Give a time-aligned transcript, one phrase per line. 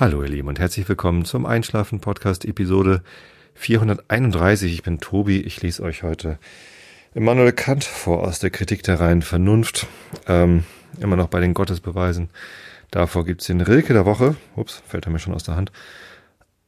[0.00, 3.02] Hallo ihr Lieben und herzlich willkommen zum Einschlafen Podcast Episode
[3.54, 4.72] 431.
[4.72, 6.38] Ich bin Tobi, ich lese euch heute
[7.14, 9.88] Immanuel Kant vor aus der Kritik der reinen Vernunft.
[10.28, 10.62] Ähm,
[11.00, 12.30] immer noch bei den Gottesbeweisen.
[12.92, 14.36] Davor gibt's den Rilke der Woche.
[14.54, 15.72] Ups, fällt er mir schon aus der Hand.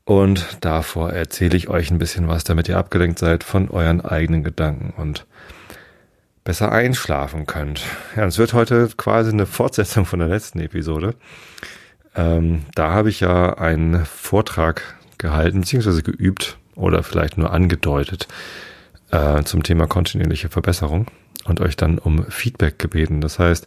[0.05, 4.43] Und davor erzähle ich euch ein bisschen was, damit ihr abgelenkt seid von euren eigenen
[4.43, 5.25] Gedanken und
[6.43, 7.85] besser einschlafen könnt.
[8.17, 11.15] Ja, es wird heute quasi eine Fortsetzung von der letzten Episode.
[12.14, 18.27] Ähm, da habe ich ja einen Vortrag gehalten, beziehungsweise geübt oder vielleicht nur angedeutet
[19.10, 21.06] äh, zum Thema kontinuierliche Verbesserung
[21.45, 23.20] und euch dann um Feedback gebeten.
[23.20, 23.66] Das heißt,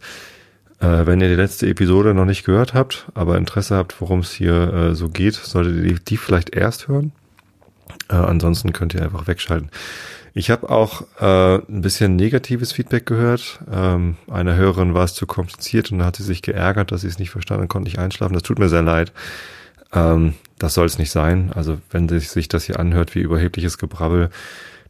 [0.79, 4.31] äh, wenn ihr die letzte Episode noch nicht gehört habt, aber Interesse habt, worum es
[4.31, 7.11] hier äh, so geht, solltet ihr die, die vielleicht erst hören.
[8.09, 9.69] Äh, ansonsten könnt ihr einfach wegschalten.
[10.35, 13.59] Ich habe auch äh, ein bisschen negatives Feedback gehört.
[13.71, 17.07] Ähm, einer Hörerin war es zu kompliziert und da hat sie sich geärgert, dass sie
[17.07, 18.33] es nicht verstanden konnte, nicht einschlafen.
[18.33, 19.11] Das tut mir sehr leid.
[19.93, 21.51] Ähm, das soll es nicht sein.
[21.53, 24.31] Also wenn sich das hier anhört wie überhebliches Gebrabbel,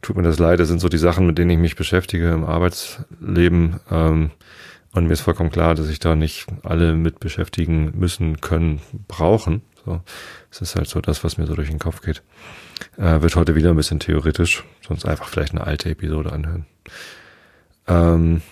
[0.00, 0.60] tut mir das leid.
[0.60, 3.80] Das sind so die Sachen, mit denen ich mich beschäftige im Arbeitsleben.
[3.90, 4.30] Ähm,
[4.92, 9.60] und mir ist vollkommen klar, dass ich da nicht alle mit beschäftigen müssen, können, brauchen.
[9.84, 10.00] So,
[10.50, 12.22] es ist halt so das, was mir so durch den Kopf geht.
[12.96, 16.66] Äh, wird heute wieder ein bisschen theoretisch, sonst einfach vielleicht eine alte Episode anhören.
[17.86, 18.42] Ähm,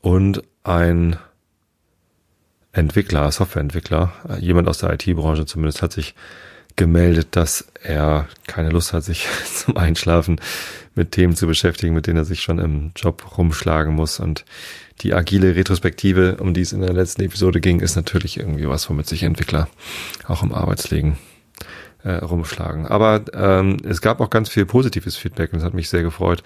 [0.00, 1.16] und ein
[2.72, 6.14] Entwickler, Softwareentwickler, äh, jemand aus der IT-Branche zumindest, hat sich
[6.76, 10.40] gemeldet, dass er keine Lust hat, sich zum Einschlafen
[10.94, 14.20] mit Themen zu beschäftigen, mit denen er sich schon im Job rumschlagen muss.
[14.20, 14.44] Und
[15.00, 18.88] die agile Retrospektive, um die es in der letzten Episode ging, ist natürlich irgendwie was,
[18.88, 19.68] womit sich Entwickler
[20.26, 21.16] auch im Arbeitsleben
[22.02, 22.86] äh, rumschlagen.
[22.86, 26.42] Aber ähm, es gab auch ganz viel positives Feedback und es hat mich sehr gefreut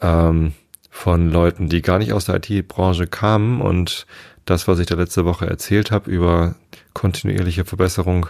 [0.00, 0.52] ähm,
[0.90, 4.06] von Leuten, die gar nicht aus der IT-Branche kamen und
[4.44, 6.54] das, was ich da letzte Woche erzählt habe über
[6.92, 8.28] kontinuierliche Verbesserung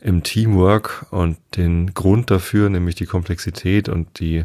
[0.00, 4.44] im Teamwork und den Grund dafür, nämlich die Komplexität und die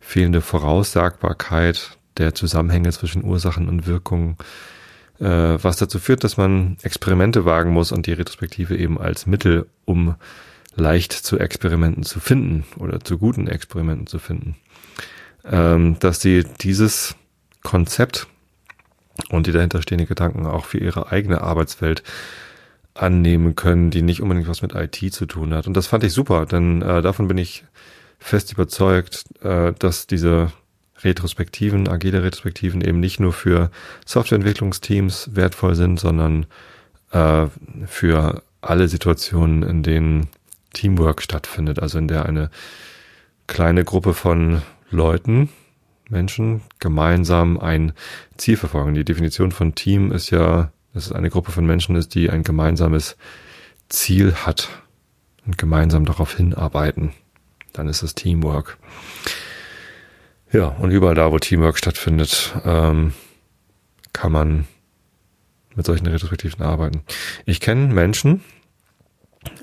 [0.00, 4.36] fehlende Voraussagbarkeit der Zusammenhänge zwischen Ursachen und Wirkungen,
[5.20, 9.66] äh, was dazu führt, dass man Experimente wagen muss und die Retrospektive eben als Mittel,
[9.84, 10.16] um
[10.74, 14.56] leicht zu Experimenten zu finden oder zu guten Experimenten zu finden.
[15.44, 17.16] Ähm, dass sie dieses
[17.62, 18.26] Konzept
[19.30, 22.02] und die dahinterstehenden Gedanken auch für ihre eigene Arbeitswelt
[22.94, 25.66] annehmen können, die nicht unbedingt was mit IT zu tun hat.
[25.66, 27.64] Und das fand ich super, denn äh, davon bin ich
[28.18, 30.52] fest überzeugt, äh, dass diese
[31.02, 33.70] Retrospektiven, agile Retrospektiven eben nicht nur für
[34.04, 36.46] Softwareentwicklungsteams wertvoll sind, sondern
[37.12, 37.46] äh,
[37.86, 40.28] für alle Situationen, in denen
[40.72, 42.50] Teamwork stattfindet, also in der eine
[43.46, 45.48] kleine Gruppe von Leuten,
[46.08, 47.92] Menschen gemeinsam ein
[48.36, 48.94] Ziel verfolgen.
[48.94, 52.42] Die Definition von Team ist ja, dass es eine Gruppe von Menschen ist, die ein
[52.42, 53.16] gemeinsames
[53.88, 54.68] Ziel hat
[55.46, 57.12] und gemeinsam darauf hinarbeiten.
[57.72, 58.78] Dann ist es Teamwork.
[60.50, 63.12] Ja, und überall da, wo Teamwork stattfindet, ähm,
[64.14, 64.66] kann man
[65.74, 67.02] mit solchen Retrospektiven arbeiten.
[67.44, 68.42] Ich kenne Menschen,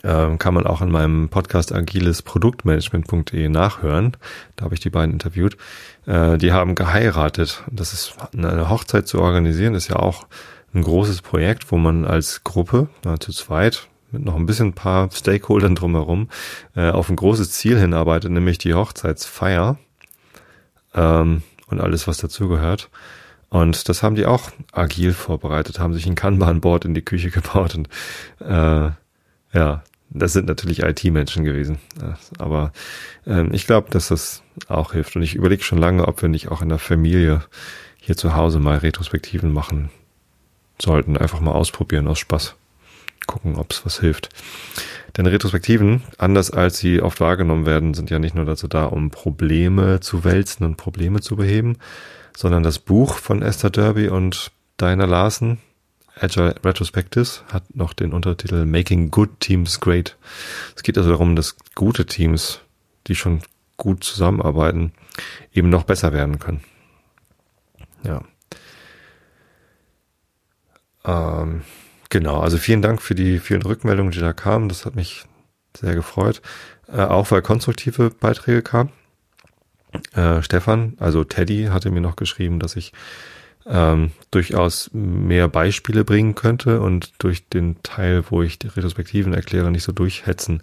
[0.03, 4.15] ähm, kann man auch in meinem Podcast agilesproduktmanagement.de nachhören.
[4.55, 5.57] Da habe ich die beiden interviewt.
[6.05, 7.63] Äh, die haben geheiratet.
[7.71, 10.27] Das ist eine Hochzeit zu organisieren, ist ja auch
[10.73, 15.09] ein großes Projekt, wo man als Gruppe zu zweit mit noch ein bisschen ein paar
[15.11, 16.29] Stakeholdern drumherum
[16.75, 19.77] äh, auf ein großes Ziel hinarbeitet, nämlich die Hochzeitsfeier
[20.93, 22.89] ähm, und alles, was dazugehört.
[23.49, 27.75] Und das haben die auch agil vorbereitet, haben sich ein Kanban-Board in die Küche gebaut
[27.75, 27.89] und
[28.39, 28.91] äh,
[29.55, 31.79] ja, das sind natürlich IT-Menschen gewesen.
[32.37, 32.71] Aber
[33.25, 35.15] ähm, ich glaube, dass das auch hilft.
[35.15, 37.43] Und ich überlege schon lange, ob wir nicht auch in der Familie
[37.99, 39.89] hier zu Hause mal Retrospektiven machen
[40.79, 41.17] sollten.
[41.17, 42.55] Einfach mal ausprobieren aus Spaß.
[43.27, 44.29] Gucken, ob es was hilft.
[45.17, 49.09] Denn Retrospektiven, anders als sie oft wahrgenommen werden, sind ja nicht nur dazu da, um
[49.09, 51.77] Probleme zu wälzen und Probleme zu beheben,
[52.37, 55.57] sondern das Buch von Esther Derby und Diana Larsen,
[56.19, 60.17] Agile Retrospectives hat noch den Untertitel Making Good Teams Great.
[60.75, 62.61] Es geht also darum, dass gute Teams,
[63.07, 63.41] die schon
[63.77, 64.93] gut zusammenarbeiten,
[65.53, 66.63] eben noch besser werden können.
[68.03, 68.21] Ja.
[71.03, 71.63] Ähm,
[72.09, 74.69] genau, also vielen Dank für die vielen Rückmeldungen, die da kamen.
[74.69, 75.25] Das hat mich
[75.75, 76.41] sehr gefreut.
[76.87, 78.91] Äh, auch weil konstruktive Beiträge kamen.
[80.13, 82.93] Äh, Stefan, also Teddy, hatte mir noch geschrieben, dass ich
[83.67, 89.71] ähm, durchaus mehr Beispiele bringen könnte und durch den Teil, wo ich die Retrospektiven erkläre,
[89.71, 90.61] nicht so durchhetzen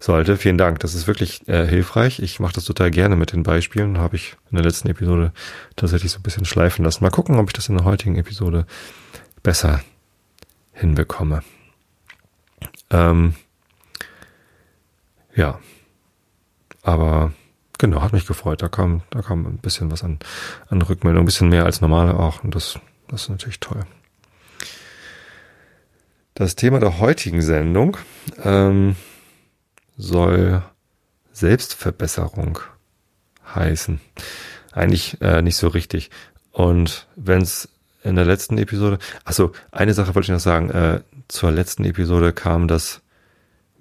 [0.00, 0.36] sollte.
[0.36, 2.18] Vielen Dank, das ist wirklich äh, hilfreich.
[2.18, 3.98] Ich mache das total gerne mit den Beispielen.
[3.98, 5.32] Habe ich in der letzten Episode
[5.76, 7.04] tatsächlich so ein bisschen schleifen lassen.
[7.04, 8.66] Mal gucken, ob ich das in der heutigen Episode
[9.42, 9.82] besser
[10.72, 11.42] hinbekomme.
[12.90, 13.34] Ähm,
[15.34, 15.60] ja,
[16.82, 17.32] aber
[17.78, 18.62] genau, hat mich gefreut.
[18.62, 20.18] Da kam, da kam ein bisschen was an,
[20.68, 22.44] an Rückmeldung, ein bisschen mehr als normal auch.
[22.44, 22.78] Und das,
[23.08, 23.84] das ist natürlich toll.
[26.34, 27.98] Das Thema der heutigen Sendung
[28.42, 28.96] ähm,
[29.96, 30.62] soll
[31.32, 32.58] Selbstverbesserung
[33.54, 34.00] heißen.
[34.72, 36.10] Eigentlich äh, nicht so richtig.
[36.50, 37.68] Und wenn es
[38.02, 40.70] in der letzten Episode, achso, eine Sache wollte ich noch sagen.
[40.70, 43.02] Äh, zur letzten Episode kam das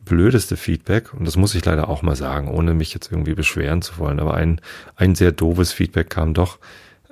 [0.05, 3.81] blödeste Feedback, und das muss ich leider auch mal sagen, ohne mich jetzt irgendwie beschweren
[3.81, 4.61] zu wollen, aber ein,
[4.95, 6.59] ein sehr doofes Feedback kam doch,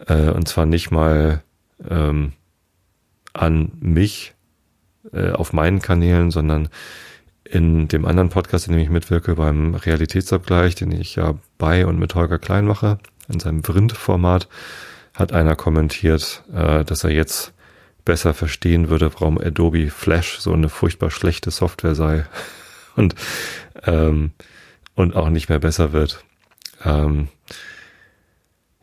[0.07, 1.43] äh, und zwar nicht mal
[1.87, 2.33] ähm,
[3.33, 4.33] an mich
[5.13, 6.69] äh, auf meinen Kanälen, sondern
[7.43, 11.99] in dem anderen Podcast, in dem ich mitwirke, beim Realitätsabgleich, den ich ja bei und
[11.99, 14.47] mit Holger Klein mache, in seinem Vrind-Format,
[15.13, 17.53] hat einer kommentiert, äh, dass er jetzt
[18.05, 22.25] besser verstehen würde, warum Adobe Flash so eine furchtbar schlechte Software sei
[22.95, 23.15] und,
[23.83, 24.31] ähm,
[24.95, 26.23] und auch nicht mehr besser wird.
[26.83, 27.27] Ähm,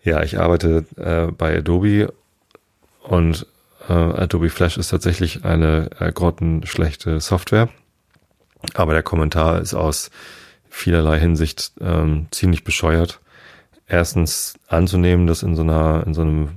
[0.02, 2.12] ja, ich arbeite äh, bei Adobe
[3.02, 3.46] und
[3.88, 7.68] äh, Adobe Flash ist tatsächlich eine äh, grottenschlechte Software.
[8.74, 10.10] Aber der Kommentar ist aus
[10.68, 13.20] vielerlei Hinsicht ähm, ziemlich bescheuert
[13.86, 16.48] erstens anzunehmen, dass in so einer, in so einem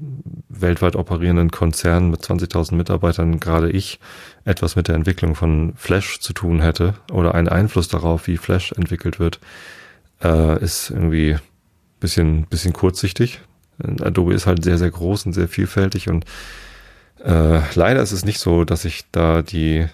[0.49, 3.99] weltweit operierenden Konzern mit 20.000 Mitarbeitern gerade ich
[4.45, 8.71] etwas mit der Entwicklung von Flash zu tun hätte oder einen Einfluss darauf, wie Flash
[8.71, 9.39] entwickelt wird,
[10.23, 11.37] äh, ist irgendwie
[11.99, 13.41] bisschen, bisschen kurzsichtig.
[13.81, 16.25] Adobe ist halt sehr, sehr groß und sehr vielfältig und
[17.23, 19.87] äh, leider ist es nicht so, dass ich da die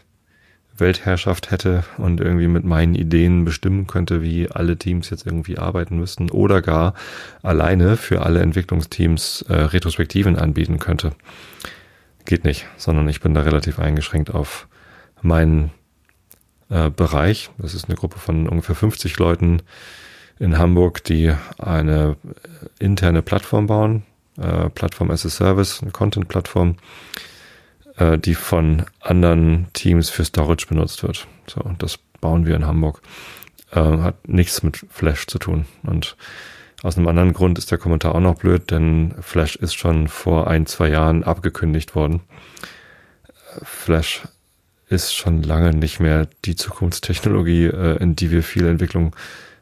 [0.77, 5.97] Weltherrschaft hätte und irgendwie mit meinen Ideen bestimmen könnte, wie alle Teams jetzt irgendwie arbeiten
[5.97, 6.93] müssten oder gar
[7.43, 11.11] alleine für alle Entwicklungsteams äh, Retrospektiven anbieten könnte.
[12.25, 14.67] Geht nicht, sondern ich bin da relativ eingeschränkt auf
[15.21, 15.71] meinen
[16.69, 17.51] äh, Bereich.
[17.57, 19.61] Das ist eine Gruppe von ungefähr 50 Leuten
[20.39, 22.17] in Hamburg, die eine
[22.79, 24.03] interne Plattform bauen,
[24.37, 26.75] äh, Plattform as a Service, eine Content-Plattform
[27.97, 31.27] äh, die von anderen Teams für Storage benutzt wird.
[31.47, 33.01] So, das bauen wir in Hamburg.
[33.71, 35.65] Äh, hat nichts mit Flash zu tun.
[35.83, 36.15] Und
[36.83, 40.47] aus einem anderen Grund ist der Kommentar auch noch blöd, denn Flash ist schon vor
[40.47, 42.21] ein, zwei Jahren abgekündigt worden.
[43.63, 44.23] Flash
[44.87, 49.15] ist schon lange nicht mehr die Zukunftstechnologie, äh, in die wir viel Entwicklung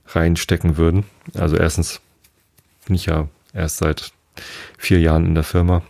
[0.07, 1.05] reinstecken würden.
[1.35, 2.01] Also erstens
[2.85, 4.11] bin ich ja erst seit
[4.77, 5.83] vier Jahren in der Firma.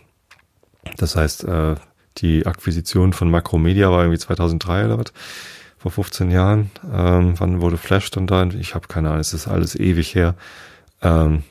[0.96, 1.74] Das heißt, äh,
[2.18, 5.12] die Akquisition von Macromedia war irgendwie 2003 oder was,
[5.78, 6.70] vor 15 Jahren.
[6.92, 8.44] Ähm, wann wurde Flash dann da?
[8.46, 10.34] Ich habe keine Ahnung, es ist alles ewig her.
[11.02, 11.42] Ähm,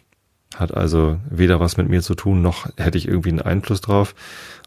[0.55, 4.15] hat also weder was mit mir zu tun, noch hätte ich irgendwie einen Einfluss drauf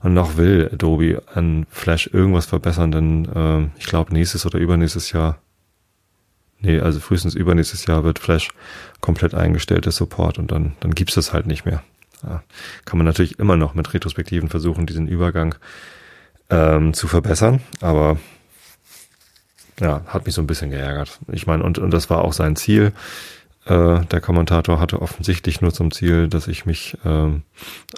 [0.03, 5.13] und noch will Adobe an Flash irgendwas verbessern, denn ähm, ich glaube nächstes oder übernächstes
[5.13, 5.39] Jahr,
[6.61, 8.51] nee, also frühestens übernächstes Jahr wird Flash
[9.01, 11.83] komplett eingestellt, der Support und dann, dann gibt's das halt nicht mehr.
[12.27, 12.43] Ja,
[12.85, 15.55] kann man natürlich immer noch mit Retrospektiven versuchen, diesen Übergang
[16.51, 18.19] ähm, zu verbessern, aber
[19.81, 21.19] ja, hat mich so ein bisschen geärgert.
[21.31, 22.93] Ich meine, und, und das war auch sein Ziel.
[23.67, 27.43] Äh, der Kommentator hatte offensichtlich nur zum Ziel, dass ich mich ähm,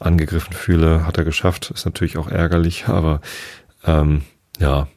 [0.00, 1.06] angegriffen fühle.
[1.06, 1.70] Hat er geschafft.
[1.70, 3.20] Ist natürlich auch ärgerlich, aber
[3.84, 4.22] ähm,
[4.58, 4.88] ja,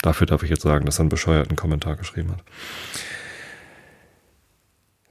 [0.00, 2.42] dafür darf ich jetzt sagen, dass er einen bescheuerten Kommentar geschrieben hat.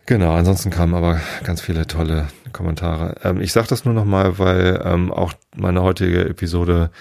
[0.07, 3.15] Genau, ansonsten kamen aber ganz viele tolle Kommentare.
[3.23, 6.91] Ähm, ich sage das nur nochmal, weil ähm, auch meine heutige Episode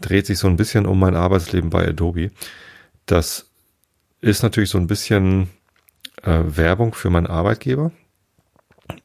[0.00, 2.30] dreht sich so ein bisschen um mein Arbeitsleben bei Adobe.
[3.06, 3.50] Das
[4.20, 5.50] ist natürlich so ein bisschen
[6.24, 7.92] äh, Werbung für meinen Arbeitgeber,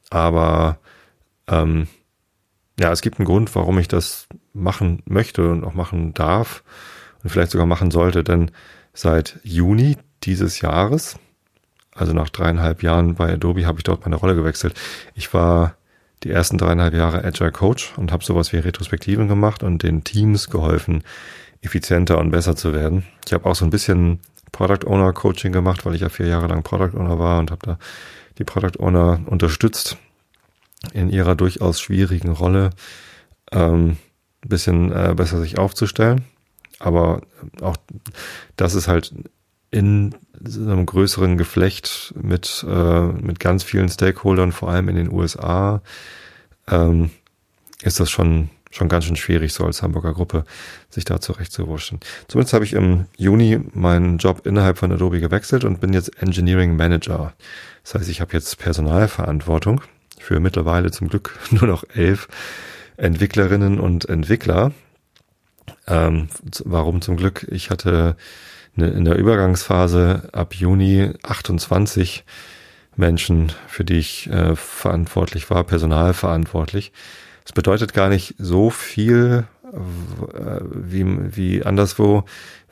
[0.10, 0.80] aber
[1.48, 1.88] ähm,
[2.80, 6.64] ja, es gibt einen Grund, warum ich das machen möchte und auch machen darf
[7.22, 8.50] und vielleicht sogar machen sollte, denn
[8.94, 11.20] seit Juni dieses Jahres
[11.96, 14.80] also nach dreieinhalb Jahren bei Adobe habe ich dort meine Rolle gewechselt.
[15.14, 15.76] Ich war
[16.24, 20.50] die ersten dreieinhalb Jahre Agile Coach und habe sowas wie Retrospektiven gemacht und den Teams
[20.50, 21.04] geholfen,
[21.62, 23.04] effizienter und besser zu werden.
[23.26, 24.20] Ich habe auch so ein bisschen
[24.52, 27.62] Product Owner Coaching gemacht, weil ich ja vier Jahre lang Product Owner war und habe
[27.64, 27.80] da
[28.38, 29.98] die Product Owner unterstützt
[30.94, 32.72] in ihrer durchaus schwierigen Rolle,
[33.52, 33.98] ähm,
[34.44, 36.26] ein bisschen äh, besser sich aufzustellen.
[36.80, 37.22] Aber
[37.62, 37.78] auch
[38.58, 39.14] das ist halt
[39.72, 45.12] in so einem größeren Geflecht mit, äh, mit ganz vielen Stakeholdern, vor allem in den
[45.12, 45.82] USA,
[46.68, 47.12] ähm,
[47.82, 50.46] ist das schon, schon ganz schön schwierig, so als Hamburger Gruppe,
[50.90, 52.00] sich da zurechtzuwurschen.
[52.28, 56.76] Zumindest habe ich im Juni meinen Job innerhalb von Adobe gewechselt und bin jetzt Engineering
[56.76, 57.34] Manager.
[57.84, 59.82] Das heißt, ich habe jetzt Personalverantwortung
[60.20, 62.28] für mittlerweile zum Glück nur noch elf
[62.98, 64.72] Entwicklerinnen und Entwickler.
[65.88, 66.28] Ähm,
[66.64, 67.48] warum zum Glück?
[67.50, 68.16] Ich hatte
[68.76, 72.24] in der Übergangsphase ab Juni 28
[72.96, 76.92] Menschen, für die ich äh, verantwortlich war, personalverantwortlich.
[77.44, 82.24] Das bedeutet gar nicht so viel äh, wie, wie anderswo,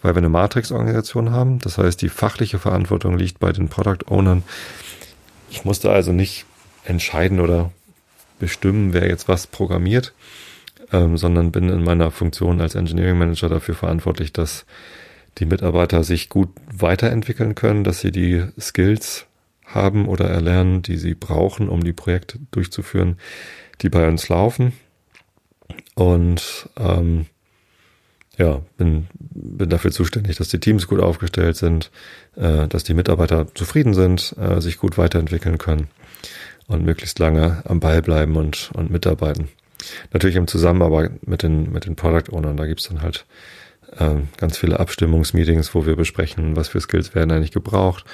[0.01, 1.59] weil wir eine Matrix-Organisation haben.
[1.59, 4.43] Das heißt, die fachliche Verantwortung liegt bei den Product Ownern.
[5.49, 6.45] Ich musste also nicht
[6.85, 7.71] entscheiden oder
[8.39, 10.13] bestimmen, wer jetzt was programmiert,
[10.91, 14.65] ähm, sondern bin in meiner Funktion als Engineering Manager dafür verantwortlich, dass
[15.37, 19.25] die Mitarbeiter sich gut weiterentwickeln können, dass sie die Skills
[19.65, 23.17] haben oder erlernen, die sie brauchen, um die Projekte durchzuführen,
[23.81, 24.73] die bei uns laufen.
[25.95, 27.25] Und ähm,
[28.37, 31.91] ja, bin, bin dafür zuständig, dass die Teams gut aufgestellt sind,
[32.35, 35.87] äh, dass die Mitarbeiter zufrieden sind, äh, sich gut weiterentwickeln können
[36.67, 39.49] und möglichst lange am Ball bleiben und, und mitarbeiten.
[40.13, 43.25] Natürlich im Zusammenarbeit mit den, mit den Product Ownern, da gibt's dann halt
[43.99, 48.05] ähm, ganz viele Abstimmungsmeetings, wo wir besprechen, was für Skills werden eigentlich gebraucht,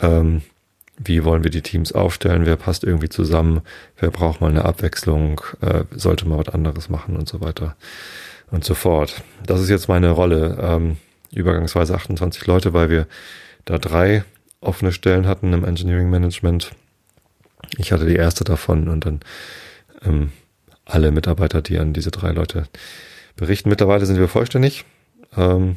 [0.00, 0.42] ähm,
[0.96, 3.60] wie wollen wir die Teams aufstellen, wer passt irgendwie zusammen,
[3.98, 7.76] wer braucht mal eine Abwechslung, äh, sollte mal was anderes machen und so weiter
[8.50, 9.22] und so fort.
[9.46, 10.58] Das ist jetzt meine Rolle.
[10.60, 10.96] Ähm,
[11.32, 13.06] übergangsweise 28 Leute, weil wir
[13.64, 14.24] da drei
[14.60, 16.72] offene Stellen hatten im Engineering Management.
[17.76, 19.20] Ich hatte die erste davon und dann
[20.04, 20.32] ähm,
[20.84, 22.66] alle Mitarbeiter, die an diese drei Leute
[23.36, 23.68] berichten.
[23.68, 24.84] Mittlerweile sind wir vollständig.
[25.36, 25.76] Ähm,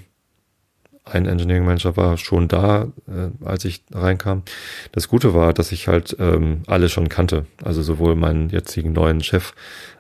[1.03, 4.43] ein Engineering Manager war schon da, äh, als ich reinkam.
[4.91, 7.48] Das Gute war, dass ich halt ähm, alle schon kannte.
[7.63, 9.53] Also sowohl meinen jetzigen neuen Chef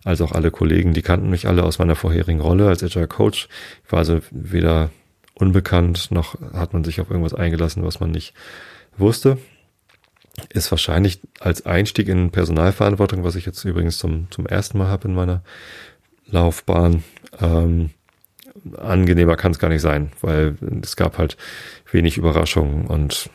[0.03, 3.47] als auch alle Kollegen, die kannten mich alle aus meiner vorherigen Rolle als Agile Coach.
[3.83, 4.91] Ich war also weder
[5.33, 8.33] unbekannt, noch hat man sich auf irgendwas eingelassen, was man nicht
[8.97, 9.37] wusste.
[10.49, 15.07] Ist wahrscheinlich als Einstieg in Personalverantwortung, was ich jetzt übrigens zum, zum ersten Mal habe
[15.07, 15.43] in meiner
[16.27, 17.03] Laufbahn,
[17.41, 17.89] ähm,
[18.77, 21.37] angenehmer kann es gar nicht sein, weil es gab halt
[21.91, 23.29] wenig Überraschungen und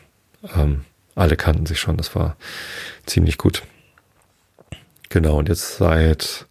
[0.55, 1.97] ähm, alle kannten sich schon.
[1.97, 2.37] Das war
[3.05, 3.63] ziemlich gut.
[5.09, 6.47] Genau, und jetzt seit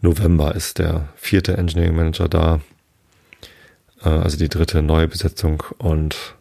[0.00, 2.60] November ist der vierte Engineering Manager da.
[4.02, 6.36] Äh, also die dritte neue Besetzung und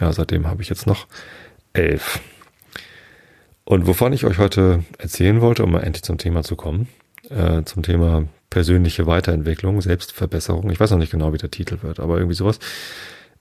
[0.00, 1.06] ja, seitdem habe ich jetzt noch
[1.72, 2.20] elf.
[3.64, 6.88] Und wovon ich euch heute erzählen wollte, um mal endlich zum Thema zu kommen,
[7.30, 12.00] äh, zum Thema persönliche Weiterentwicklung, Selbstverbesserung, ich weiß noch nicht genau, wie der Titel wird,
[12.00, 12.58] aber irgendwie sowas,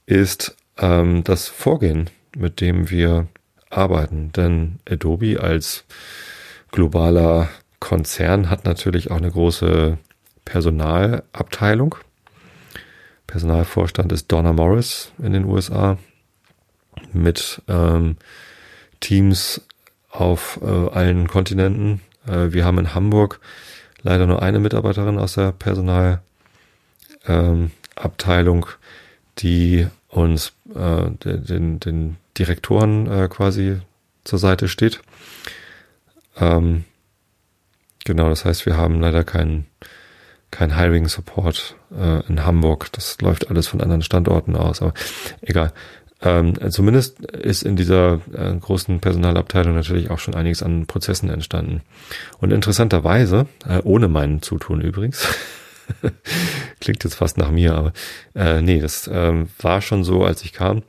[0.05, 3.27] ist ähm, das Vorgehen, mit dem wir
[3.69, 4.33] arbeiten.
[4.33, 5.85] Denn Adobe als
[6.69, 7.47] globaler
[7.79, 9.97] Konzern hat natürlich auch eine große
[10.43, 11.95] Personalabteilung.
[13.25, 15.97] Personalvorstand ist Donna Morris in den USA
[17.13, 18.17] mit ähm,
[18.99, 19.61] Teams
[20.09, 22.01] auf äh, allen Kontinenten.
[22.27, 23.39] Äh, wir haben in Hamburg
[24.05, 26.21] leider nur eine Mitarbeiterin aus der Personalabteilung,
[27.27, 28.75] ähm,
[29.39, 33.81] die uns äh, den, den Direktoren äh, quasi
[34.23, 35.01] zur Seite steht.
[36.37, 36.85] Ähm,
[38.05, 39.65] genau, das heißt, wir haben leider keinen
[40.51, 42.91] kein Hiring Support äh, in Hamburg.
[42.93, 44.93] Das läuft alles von anderen Standorten aus, aber
[45.41, 45.73] egal.
[46.25, 51.81] Ähm, zumindest ist in dieser äh, großen Personalabteilung natürlich auch schon einiges an Prozessen entstanden.
[52.39, 55.27] Und interessanterweise, äh, ohne meinen Zutun übrigens,
[56.81, 57.93] klingt jetzt fast nach mir, aber
[58.33, 60.81] äh, nee, das ähm, war schon so, als ich kam,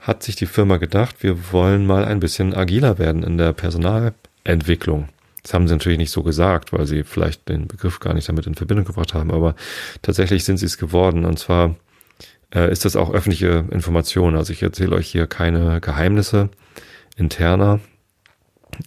[0.00, 5.08] hat sich die Firma gedacht, wir wollen mal ein bisschen agiler werden in der Personalentwicklung.
[5.44, 8.46] Das haben sie natürlich nicht so gesagt, weil sie vielleicht den Begriff gar nicht damit
[8.46, 9.54] in Verbindung gebracht haben, aber
[10.02, 11.24] tatsächlich sind sie es geworden.
[11.24, 11.76] Und zwar
[12.54, 14.36] äh, ist das auch öffentliche Information.
[14.36, 16.48] Also ich erzähle euch hier keine Geheimnisse
[17.16, 17.80] interner.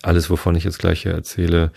[0.01, 1.71] Alles, wovon ich jetzt gleich hier erzähle,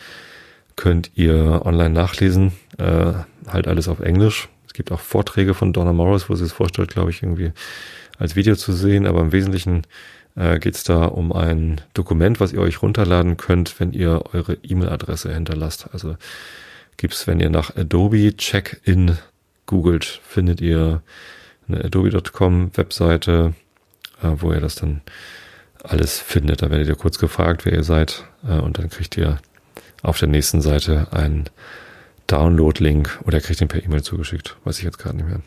[0.77, 2.53] könnt ihr online nachlesen.
[2.79, 3.13] Äh,
[3.49, 4.49] halt alles auf Englisch.
[4.67, 7.53] Es gibt auch Vorträge von Donna Morris, wo sie es vorstellt, glaube ich, irgendwie
[8.19, 9.07] als Video zu sehen.
[9.07, 9.83] Aber im Wesentlichen
[10.37, 14.55] äh, geht es da um ein Dokument, was ihr euch runterladen könnt, wenn ihr eure
[14.63, 15.89] E-Mail-Adresse hinterlasst.
[15.93, 16.17] Also
[16.97, 19.17] gibt's, wenn ihr nach Adobe Check-in
[19.67, 21.03] googelt, findet ihr
[21.69, 23.55] eine adobe.com Webseite,
[24.23, 25.01] äh, wo ihr das dann
[25.83, 26.63] alles findet.
[26.63, 29.39] Da werdet ihr kurz gefragt, wer ihr seid, äh, und dann kriegt ihr
[30.03, 31.45] auf der nächsten Seite einen
[32.27, 35.41] Download-Link oder kriegt den per E-Mail zugeschickt, weiß ich jetzt gerade nicht mehr.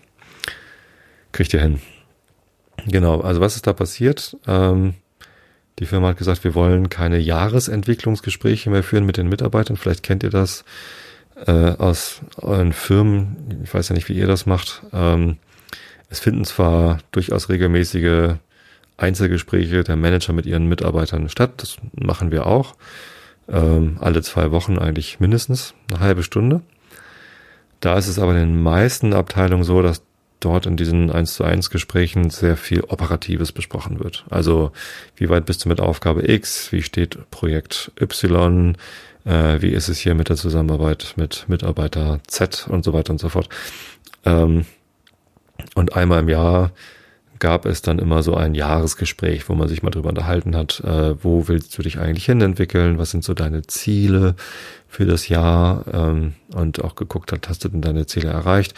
[1.31, 1.81] Kriegt ihr hin.
[2.85, 4.37] Genau, also was ist da passiert?
[4.47, 4.93] Ähm,
[5.79, 9.77] die Firma hat gesagt, wir wollen keine Jahresentwicklungsgespräche mehr führen mit den Mitarbeitern.
[9.77, 10.63] Vielleicht kennt ihr das
[11.45, 13.61] äh, aus euren Firmen.
[13.63, 14.81] Ich weiß ja nicht, wie ihr das macht.
[14.93, 15.37] Ähm,
[16.09, 18.35] es finden zwar durchaus regelmäßige
[18.97, 21.53] Einzelgespräche der Manager mit ihren Mitarbeitern statt.
[21.57, 22.75] Das machen wir auch.
[23.47, 26.61] Ähm, alle zwei Wochen eigentlich mindestens eine halbe Stunde.
[27.79, 30.01] Da ist es aber in den meisten Abteilungen so, dass
[30.39, 34.25] dort in diesen 1 zu 1 Gesprächen sehr viel Operatives besprochen wird.
[34.29, 34.71] Also
[35.15, 38.75] wie weit bist du mit Aufgabe X, wie steht Projekt Y,
[39.25, 43.19] äh, wie ist es hier mit der Zusammenarbeit mit Mitarbeiter Z und so weiter und
[43.19, 43.49] so fort.
[44.25, 44.65] Ähm,
[45.75, 46.71] und einmal im Jahr
[47.39, 51.23] gab es dann immer so ein Jahresgespräch, wo man sich mal drüber unterhalten hat, äh,
[51.23, 54.35] wo willst du dich eigentlich hin entwickeln, was sind so deine Ziele
[54.87, 58.73] für das Jahr ähm, und auch geguckt hat, hast du denn deine Ziele erreicht.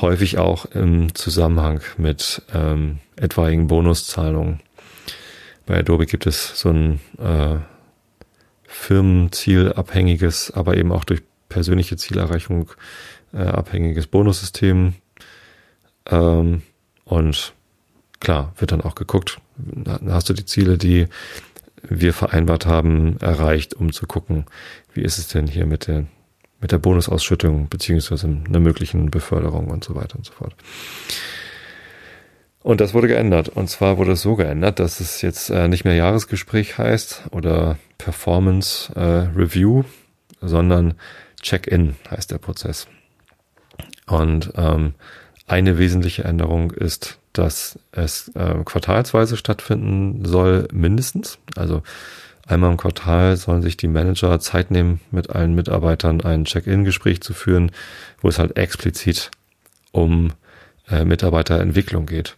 [0.00, 4.60] Häufig auch im Zusammenhang mit ähm, etwaigen Bonuszahlungen.
[5.66, 7.56] Bei Adobe gibt es so ein äh,
[8.66, 12.70] firmenzielabhängiges, aber eben auch durch persönliche Zielerreichung
[13.32, 14.94] äh, abhängiges Bonussystem.
[16.10, 16.62] Ähm,
[17.04, 17.54] und
[18.20, 19.38] klar, wird dann auch geguckt,
[20.06, 21.06] hast du die Ziele, die
[21.82, 24.46] wir vereinbart haben, erreicht, um zu gucken,
[24.94, 26.06] wie ist es denn hier mit der,
[26.60, 30.54] mit der Bonusausschüttung beziehungsweise einer möglichen Beförderung und so weiter und so fort.
[32.64, 33.50] Und das wurde geändert.
[33.50, 37.76] Und zwar wurde es so geändert, dass es jetzt äh, nicht mehr Jahresgespräch heißt oder
[37.98, 39.84] Performance äh, Review,
[40.40, 40.94] sondern
[41.42, 42.86] Check-in heißt der Prozess.
[44.06, 44.94] Und ähm,
[45.46, 51.38] eine wesentliche Änderung ist, dass es äh, quartalsweise stattfinden soll, mindestens.
[51.56, 51.82] Also
[52.46, 57.34] einmal im Quartal sollen sich die Manager Zeit nehmen, mit allen Mitarbeitern ein Check-in-Gespräch zu
[57.34, 57.72] führen,
[58.20, 59.30] wo es halt explizit
[59.92, 60.32] um
[60.88, 62.36] äh, Mitarbeiterentwicklung geht.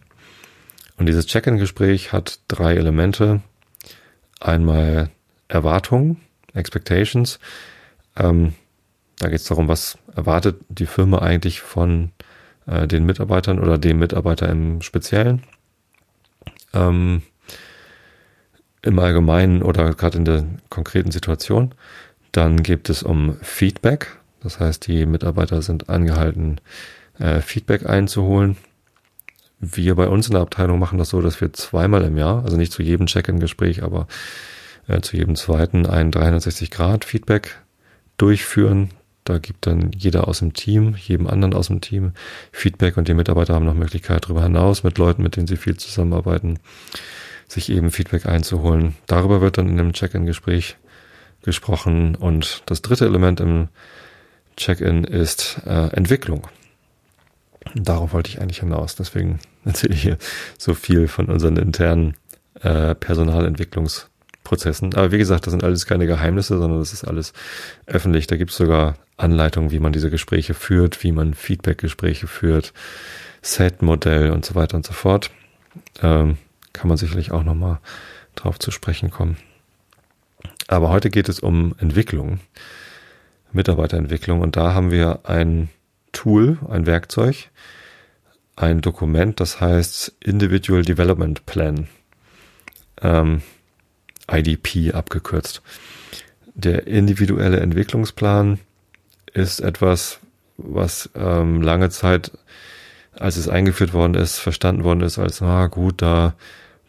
[0.97, 3.41] Und dieses Check-in-Gespräch hat drei Elemente.
[4.39, 5.09] Einmal
[5.47, 6.17] Erwartungen,
[6.53, 7.39] Expectations.
[8.17, 8.53] Ähm,
[9.19, 12.11] da geht es darum, was erwartet die Firma eigentlich von
[12.67, 15.43] äh, den Mitarbeitern oder dem Mitarbeiter im Speziellen.
[16.73, 17.23] Ähm,
[18.81, 21.73] Im Allgemeinen oder gerade in der konkreten Situation.
[22.31, 24.17] Dann gibt es um Feedback.
[24.41, 26.61] Das heißt, die Mitarbeiter sind angehalten,
[27.19, 28.57] äh, Feedback einzuholen.
[29.59, 32.57] Wir bei uns in der Abteilung machen das so, dass wir zweimal im Jahr, also
[32.57, 34.07] nicht zu jedem Check-in-Gespräch, aber
[34.87, 37.57] äh, zu jedem zweiten ein 360-Grad-Feedback
[38.17, 38.91] durchführen.
[39.27, 42.13] Da gibt dann jeder aus dem Team, jedem anderen aus dem Team
[42.53, 45.75] Feedback und die Mitarbeiter haben noch Möglichkeit darüber hinaus mit Leuten, mit denen sie viel
[45.75, 46.59] zusammenarbeiten,
[47.45, 48.95] sich eben Feedback einzuholen.
[49.05, 50.77] Darüber wird dann in einem Check-in-Gespräch
[51.41, 52.15] gesprochen.
[52.15, 53.67] Und das dritte Element im
[54.55, 56.47] Check-in ist äh, Entwicklung.
[57.75, 58.95] Darauf wollte ich eigentlich hinaus.
[58.95, 60.17] Deswegen erzähle ich hier
[60.57, 62.15] so viel von unseren internen
[62.61, 64.05] äh, Personalentwicklungs-
[64.47, 64.95] Prozessen.
[64.95, 67.33] Aber wie gesagt, das sind alles keine Geheimnisse, sondern das ist alles
[67.85, 68.27] öffentlich.
[68.27, 72.73] Da gibt es sogar Anleitungen, wie man diese Gespräche führt, wie man Feedback-Gespräche führt,
[73.41, 75.31] Set-Modell und so weiter und so fort.
[76.01, 76.37] Ähm,
[76.71, 77.79] kann man sicherlich auch nochmal
[78.35, 79.35] drauf zu sprechen kommen.
[80.69, 82.39] Aber heute geht es um Entwicklung,
[83.51, 85.67] Mitarbeiterentwicklung und da haben wir ein
[86.13, 87.49] Tool, ein Werkzeug,
[88.55, 91.89] ein Dokument, das heißt Individual Development Plan.
[93.01, 93.41] Ähm,
[94.31, 95.61] IDP abgekürzt.
[96.55, 98.59] Der individuelle Entwicklungsplan
[99.33, 100.19] ist etwas,
[100.57, 102.31] was ähm, lange Zeit,
[103.13, 106.33] als es eingeführt worden ist, verstanden worden ist als, na gut, da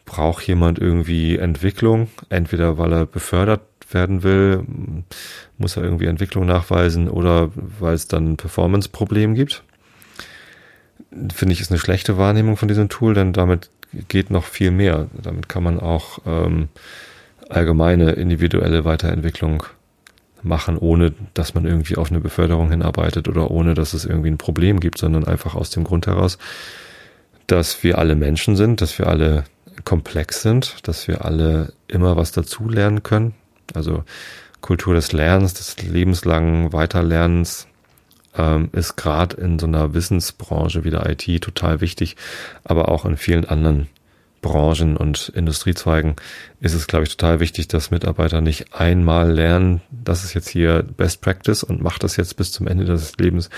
[0.05, 4.63] braucht jemand irgendwie Entwicklung, entweder weil er befördert werden will,
[5.57, 9.63] muss er irgendwie Entwicklung nachweisen oder weil es dann ein Performance-Problem gibt.
[11.33, 13.69] Finde ich, ist eine schlechte Wahrnehmung von diesem Tool, denn damit
[14.07, 15.07] geht noch viel mehr.
[15.13, 16.69] Damit kann man auch ähm,
[17.49, 19.63] allgemeine individuelle Weiterentwicklung
[20.41, 24.37] machen, ohne dass man irgendwie auf eine Beförderung hinarbeitet oder ohne dass es irgendwie ein
[24.37, 26.37] Problem gibt, sondern einfach aus dem Grund heraus,
[27.47, 29.43] dass wir alle Menschen sind, dass wir alle
[29.85, 33.33] komplex sind, dass wir alle immer was dazu lernen können.
[33.73, 34.03] Also
[34.61, 37.67] Kultur des Lernens, des lebenslangen Weiterlernens
[38.37, 42.15] ähm, ist gerade in so einer Wissensbranche wie der IT total wichtig,
[42.63, 43.87] aber auch in vielen anderen
[44.41, 46.15] Branchen und Industriezweigen
[46.59, 50.83] ist es, glaube ich, total wichtig, dass Mitarbeiter nicht einmal lernen, das ist jetzt hier
[50.83, 53.49] Best Practice und macht das jetzt bis zum Ende des Lebens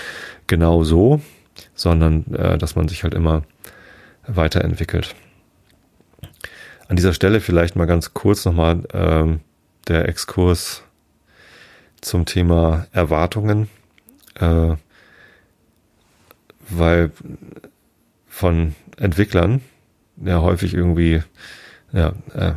[0.46, 1.20] genau so,
[1.74, 3.42] sondern äh, dass man sich halt immer
[4.26, 5.14] weiterentwickelt.
[6.88, 9.40] An dieser Stelle vielleicht mal ganz kurz nochmal ähm,
[9.88, 10.82] der Exkurs
[12.00, 13.68] zum Thema Erwartungen,
[14.34, 14.74] äh,
[16.68, 17.10] weil
[18.28, 19.62] von Entwicklern
[20.16, 21.22] ja häufig irgendwie
[21.92, 22.52] ja, äh,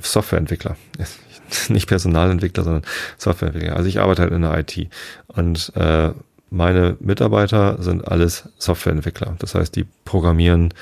[0.00, 0.76] Softwareentwickler.
[1.68, 2.82] Nicht Personalentwickler, sondern
[3.18, 3.76] Softwareentwickler.
[3.76, 4.88] Also ich arbeite halt in der IT
[5.28, 6.10] und äh,
[6.50, 9.36] meine Mitarbeiter sind alles Softwareentwickler.
[9.38, 10.72] Das heißt, die programmieren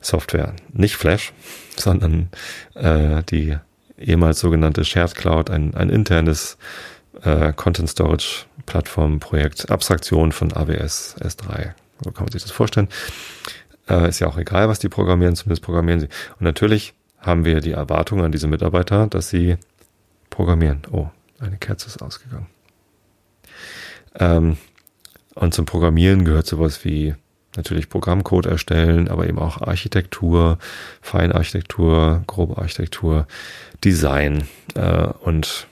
[0.00, 0.54] Software.
[0.72, 1.32] Nicht Flash,
[1.76, 2.30] sondern
[2.74, 3.56] äh, die
[3.98, 6.56] ehemals sogenannte Shared Cloud, ein, ein internes
[7.22, 11.72] äh, Content Storage Plattform Projekt, Abstraktion von AWS S3
[12.04, 12.88] So kann man sich das vorstellen.
[13.90, 16.08] Äh, ist ja auch egal, was die programmieren, zumindest programmieren sie.
[16.38, 19.56] Und natürlich haben wir die Erwartung an diese Mitarbeiter, dass sie
[20.30, 20.82] programmieren.
[20.90, 21.08] Oh,
[21.40, 22.46] eine Kerze ist ausgegangen.
[24.14, 24.56] Ähm,
[25.34, 27.14] und zum Programmieren gehört sowas wie
[27.56, 30.58] natürlich Programmcode erstellen, aber eben auch Architektur,
[31.02, 33.26] Feinarchitektur, grobe Architektur,
[33.84, 35.66] Design äh, und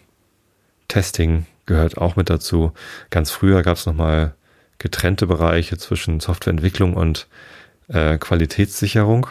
[0.88, 2.72] Testing gehört auch mit dazu.
[3.10, 4.34] Ganz früher gab es nochmal
[4.78, 7.28] getrennte Bereiche zwischen Softwareentwicklung und
[7.88, 9.26] äh, Qualitätssicherung.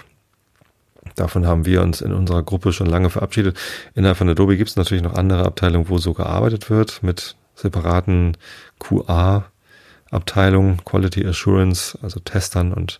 [1.15, 3.57] Davon haben wir uns in unserer Gruppe schon lange verabschiedet.
[3.95, 8.37] Innerhalb von Adobe gibt es natürlich noch andere Abteilungen, wo so gearbeitet wird mit separaten
[8.79, 12.99] QA-Abteilungen, Quality Assurance, also Testern und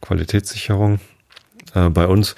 [0.00, 1.00] Qualitätssicherung.
[1.74, 2.36] Äh, bei uns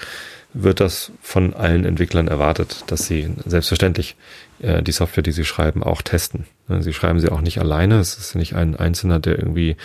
[0.52, 4.16] wird das von allen Entwicklern erwartet, dass sie selbstverständlich
[4.60, 6.46] äh, die Software, die sie schreiben, auch testen.
[6.80, 7.98] Sie schreiben sie auch nicht alleine.
[7.98, 9.76] Es ist nicht ein Einzelner, der irgendwie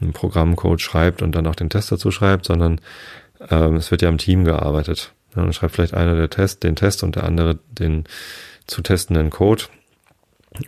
[0.00, 2.80] einen Programmcode schreibt und dann auch den Test dazu schreibt, sondern
[3.50, 5.12] ähm, es wird ja im Team gearbeitet.
[5.34, 8.04] Ja, dann schreibt vielleicht einer der Test, den Test und der andere den
[8.66, 9.64] zu testenden Code.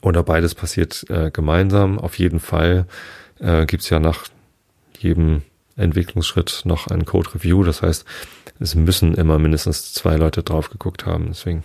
[0.03, 1.99] Oder beides passiert äh, gemeinsam.
[1.99, 2.87] Auf jeden Fall
[3.38, 4.25] äh, gibt es ja nach
[4.99, 5.42] jedem
[5.77, 7.62] Entwicklungsschritt noch ein Code Review.
[7.62, 8.05] Das heißt,
[8.61, 11.27] es müssen immer mindestens zwei Leute drauf geguckt haben.
[11.29, 11.62] Deswegen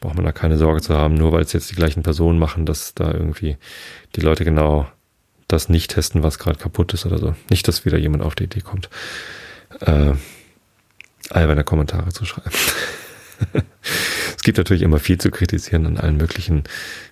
[0.00, 2.66] braucht man da keine Sorge zu haben, nur weil es jetzt die gleichen Personen machen,
[2.66, 3.56] dass da irgendwie
[4.16, 4.86] die Leute genau
[5.48, 7.34] das nicht testen, was gerade kaputt ist oder so.
[7.50, 8.88] Nicht, dass wieder jemand auf die Idee kommt,
[9.80, 10.12] äh,
[11.30, 12.50] alberne Kommentare zu schreiben.
[14.36, 16.64] es gibt natürlich immer viel zu kritisieren an allen möglichen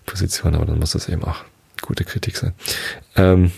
[0.07, 1.45] Positionen, aber dann muss das eben auch
[1.81, 2.53] gute Kritik sein.
[3.17, 3.53] Ähm,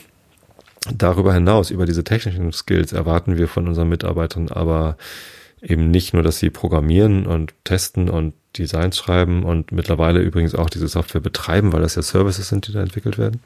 [0.92, 4.96] darüber hinaus, über diese technischen Skills erwarten wir von unseren Mitarbeitern aber
[5.62, 10.70] eben nicht nur, dass sie programmieren und testen und Designs schreiben und mittlerweile übrigens auch
[10.70, 13.40] diese Software betreiben, weil das ja Services sind, die da entwickelt werden.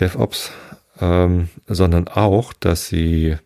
[0.00, 0.52] DevOps,
[1.00, 3.36] ähm, sondern auch, dass sie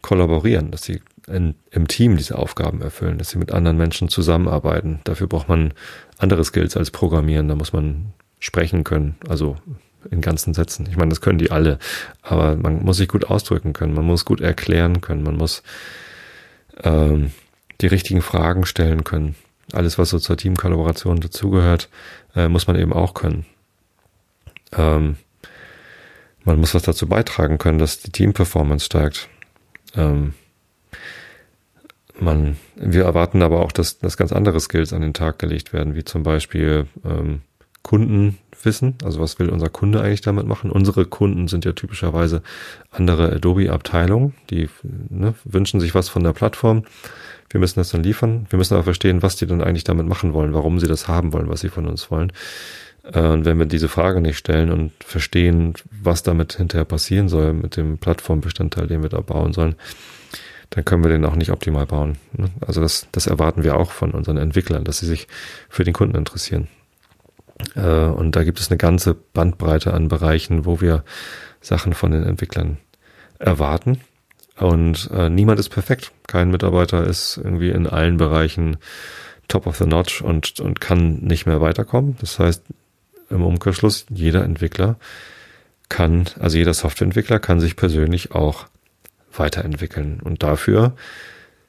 [0.00, 5.00] kollaborieren, dass sie in, im Team diese Aufgaben erfüllen, dass sie mit anderen Menschen zusammenarbeiten.
[5.04, 5.72] Dafür braucht man
[6.18, 7.48] andere Skills als Programmieren.
[7.48, 9.56] Da muss man sprechen können, also
[10.10, 10.86] in ganzen Sätzen.
[10.88, 11.78] Ich meine, das können die alle,
[12.22, 15.62] aber man muss sich gut ausdrücken können, man muss gut erklären können, man muss
[16.82, 17.32] ähm,
[17.80, 19.34] die richtigen Fragen stellen können.
[19.72, 21.88] Alles, was so zur Teamkollaboration dazugehört,
[22.34, 23.46] äh, muss man eben auch können.
[24.72, 25.16] Ähm,
[26.44, 29.28] man muss was dazu beitragen können, dass die Teamperformance steigt.
[29.96, 30.34] Ähm,
[32.20, 35.94] man, wir erwarten aber auch, dass, dass ganz andere Skills an den Tag gelegt werden,
[35.94, 37.42] wie zum Beispiel ähm,
[37.84, 38.96] Kundenwissen.
[39.04, 40.72] Also was will unser Kunde eigentlich damit machen?
[40.72, 42.42] Unsere Kunden sind ja typischerweise
[42.90, 46.84] andere Adobe-Abteilungen, die ne, wünschen sich was von der Plattform.
[47.50, 48.46] Wir müssen das dann liefern.
[48.48, 51.32] Wir müssen aber verstehen, was die dann eigentlich damit machen wollen, warum sie das haben
[51.32, 52.32] wollen, was sie von uns wollen.
[53.04, 57.52] Äh, und wenn wir diese Frage nicht stellen und verstehen, was damit hinterher passieren soll
[57.52, 59.76] mit dem Plattformbestandteil, den wir da bauen sollen,
[60.70, 62.16] dann können wir den auch nicht optimal bauen.
[62.32, 62.48] Ne?
[62.66, 65.28] Also das, das erwarten wir auch von unseren Entwicklern, dass sie sich
[65.68, 66.68] für den Kunden interessieren.
[67.74, 71.04] Äh, und da gibt es eine ganze Bandbreite an Bereichen, wo wir
[71.60, 72.78] Sachen von den Entwicklern
[73.38, 74.00] erwarten.
[74.58, 76.12] Und äh, niemand ist perfekt.
[76.26, 78.76] Kein Mitarbeiter ist irgendwie in allen Bereichen
[79.48, 82.16] top of the notch und, und kann nicht mehr weiterkommen.
[82.20, 82.62] Das heißt,
[83.30, 84.96] im Umkehrschluss, jeder Entwickler
[85.88, 88.66] kann, also jeder Softwareentwickler kann sich persönlich auch
[89.36, 90.20] weiterentwickeln.
[90.22, 90.94] Und dafür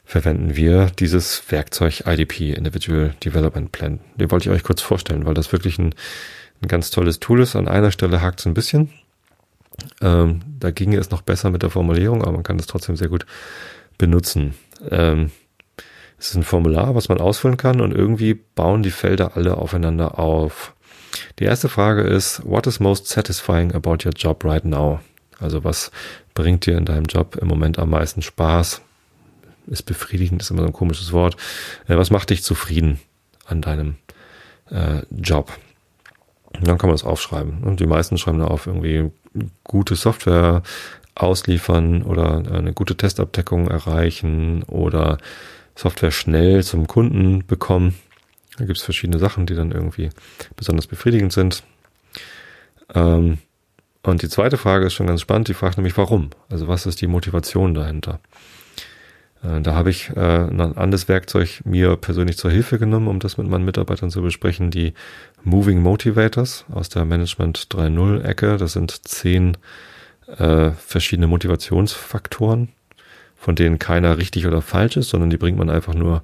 [0.05, 3.99] verwenden wir dieses Werkzeug IDP, Individual Development Plan.
[4.15, 5.95] Den wollte ich euch kurz vorstellen, weil das wirklich ein,
[6.61, 7.55] ein ganz tolles Tool ist.
[7.55, 8.91] An einer Stelle hakt es ein bisschen.
[10.01, 13.09] Ähm, da ginge es noch besser mit der Formulierung, aber man kann es trotzdem sehr
[13.09, 13.25] gut
[13.97, 14.53] benutzen.
[14.89, 15.31] Ähm,
[16.17, 20.17] es ist ein Formular, was man ausfüllen kann und irgendwie bauen die Felder alle aufeinander
[20.19, 20.73] auf.
[21.39, 24.99] Die erste Frage ist, what is most satisfying about your job right now?
[25.39, 25.91] Also was
[26.33, 28.81] bringt dir in deinem Job im Moment am meisten Spaß?
[29.67, 31.35] Ist befriedigend, ist immer so ein komisches Wort.
[31.87, 32.99] Äh, was macht dich zufrieden
[33.45, 33.95] an deinem
[34.69, 35.51] äh, Job?
[36.53, 37.63] Und dann kann man das aufschreiben.
[37.63, 39.11] Und die meisten schreiben da auf irgendwie
[39.63, 40.63] gute Software
[41.15, 45.17] ausliefern oder eine gute Testabdeckung erreichen oder
[45.75, 47.95] Software schnell zum Kunden bekommen.
[48.57, 50.09] Da gibt es verschiedene Sachen, die dann irgendwie
[50.55, 51.63] besonders befriedigend sind.
[52.93, 53.39] Ähm,
[54.03, 55.47] und die zweite Frage ist schon ganz spannend.
[55.47, 56.29] Die fragt nämlich, warum?
[56.49, 58.19] Also was ist die Motivation dahinter?
[59.45, 63.37] Äh, da habe ich äh, ein anderes Werkzeug mir persönlich zur Hilfe genommen, um das
[63.37, 64.71] mit meinen Mitarbeitern zu besprechen.
[64.71, 64.93] Die
[65.43, 68.57] Moving Motivators aus der Management 3.0 Ecke.
[68.57, 69.57] Das sind zehn
[70.37, 72.69] äh, verschiedene Motivationsfaktoren,
[73.35, 76.23] von denen keiner richtig oder falsch ist, sondern die bringt man einfach nur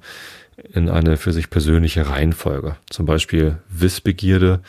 [0.72, 2.76] in eine für sich persönliche Reihenfolge.
[2.90, 4.60] Zum Beispiel Wissbegierde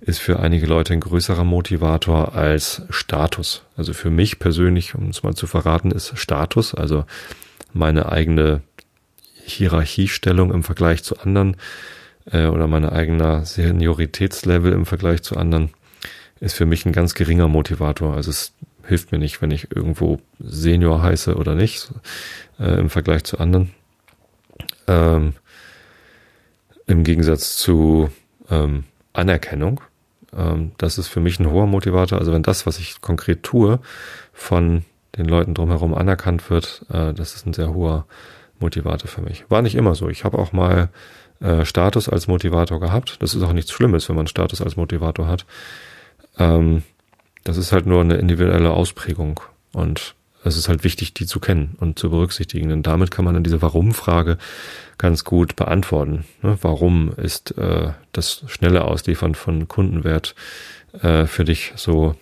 [0.00, 3.62] ist für einige Leute ein größerer Motivator als Status.
[3.76, 7.04] Also für mich persönlich, um es mal zu verraten, ist Status, also
[7.74, 8.62] meine eigene
[9.44, 11.56] Hierarchiestellung im Vergleich zu anderen
[12.30, 15.70] äh, oder meine eigene Senioritätslevel im Vergleich zu anderen,
[16.40, 18.14] ist für mich ein ganz geringer Motivator.
[18.14, 21.92] Also es hilft mir nicht, wenn ich irgendwo Senior heiße oder nicht,
[22.58, 23.70] äh, im Vergleich zu anderen.
[24.86, 25.34] Ähm,
[26.86, 28.10] Im Gegensatz zu
[28.50, 29.80] ähm, Anerkennung
[30.36, 32.18] ähm, das ist für mich ein hoher Motivator.
[32.18, 33.80] Also wenn das, was ich konkret tue,
[34.32, 34.84] von
[35.16, 38.06] den Leuten drumherum anerkannt wird, äh, das ist ein sehr hoher
[38.58, 39.44] Motivator für mich.
[39.48, 40.08] War nicht immer so.
[40.08, 40.90] Ich habe auch mal
[41.40, 43.16] äh, Status als Motivator gehabt.
[43.20, 45.46] Das ist auch nichts Schlimmes, wenn man Status als Motivator hat.
[46.38, 46.82] Ähm,
[47.42, 49.40] das ist halt nur eine individuelle Ausprägung.
[49.72, 52.68] Und es ist halt wichtig, die zu kennen und zu berücksichtigen.
[52.68, 54.38] Denn damit kann man dann diese Warum-Frage
[54.98, 56.24] ganz gut beantworten.
[56.42, 56.58] Ne?
[56.62, 60.34] Warum ist äh, das schnelle Ausliefern von Kundenwert
[61.00, 62.14] äh, für dich so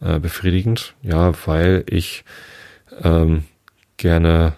[0.00, 0.94] äh, befriedigend?
[1.02, 2.24] Ja, weil ich
[3.02, 3.44] ähm,
[3.96, 4.54] gerne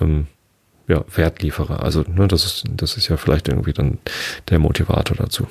[0.00, 0.26] ähm,
[0.88, 1.80] ja, Wert liefere.
[1.80, 3.98] Also ne, das ist das ist ja vielleicht irgendwie dann
[4.48, 5.46] der Motivator dazu.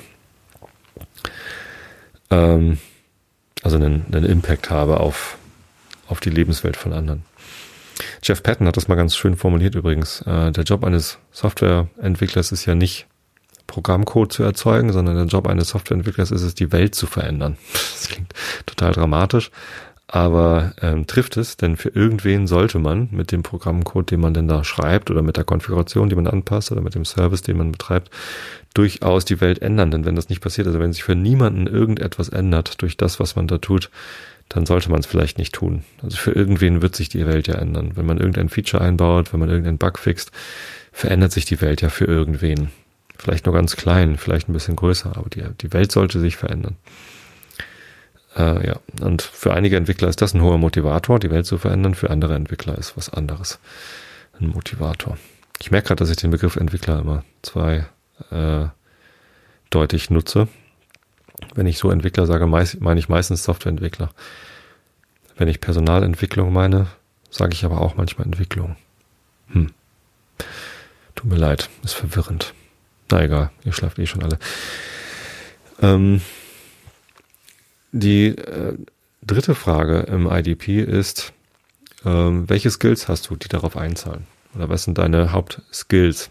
[2.29, 2.77] Ähm,
[3.63, 5.37] also einen, einen Impact habe auf
[6.07, 7.23] auf die Lebenswelt von anderen.
[8.23, 10.21] Jeff Patton hat das mal ganz schön formuliert übrigens.
[10.21, 13.07] Äh, der Job eines Softwareentwicklers ist ja nicht
[13.69, 17.57] Programmcode zu erzeugen, sondern der Job eines Softwareentwicklers ist es, die Welt zu verändern.
[17.99, 18.33] Das klingt
[18.65, 19.51] total dramatisch,
[20.07, 24.47] aber ähm, trifft es, denn für irgendwen sollte man mit dem Programmcode, den man denn
[24.47, 27.71] da schreibt oder mit der Konfiguration, die man anpasst oder mit dem Service, den man
[27.71, 28.09] betreibt,
[28.73, 29.91] durchaus die Welt ändern.
[29.91, 33.35] Denn wenn das nicht passiert, also wenn sich für niemanden irgendetwas ändert durch das, was
[33.35, 33.91] man da tut,
[34.47, 35.83] dann sollte man es vielleicht nicht tun.
[36.01, 37.91] Also für irgendwen wird sich die Welt ja ändern.
[37.95, 40.31] Wenn man irgendein Feature einbaut, wenn man irgendeinen Bug fixt,
[40.91, 42.71] verändert sich die Welt ja für irgendwen.
[43.19, 46.77] Vielleicht nur ganz klein, vielleicht ein bisschen größer, aber die, die Welt sollte sich verändern.
[48.37, 51.95] Äh, ja, und für einige Entwickler ist das ein hoher Motivator, die Welt zu verändern.
[51.95, 53.59] Für andere Entwickler ist was anderes
[54.39, 55.17] ein Motivator.
[55.59, 57.85] Ich merke gerade, dass ich den Begriff Entwickler immer zwei
[58.31, 58.67] äh,
[59.69, 60.47] deutlich nutze.
[61.55, 64.11] Wenn ich so Entwickler sage, meine ich meistens Softwareentwickler.
[65.37, 66.87] Wenn ich Personalentwicklung meine,
[67.29, 68.77] sage ich aber auch manchmal Entwicklung.
[69.49, 69.71] Hm.
[71.15, 72.53] Tut mir leid, ist verwirrend.
[73.11, 74.37] Na egal, ihr schlaft eh schon alle.
[75.81, 76.21] Ähm,
[77.91, 78.77] die äh,
[79.23, 81.33] dritte Frage im IDP ist,
[82.05, 84.25] ähm, welche Skills hast du, die darauf einzahlen?
[84.55, 86.29] Oder was sind deine Hauptskills?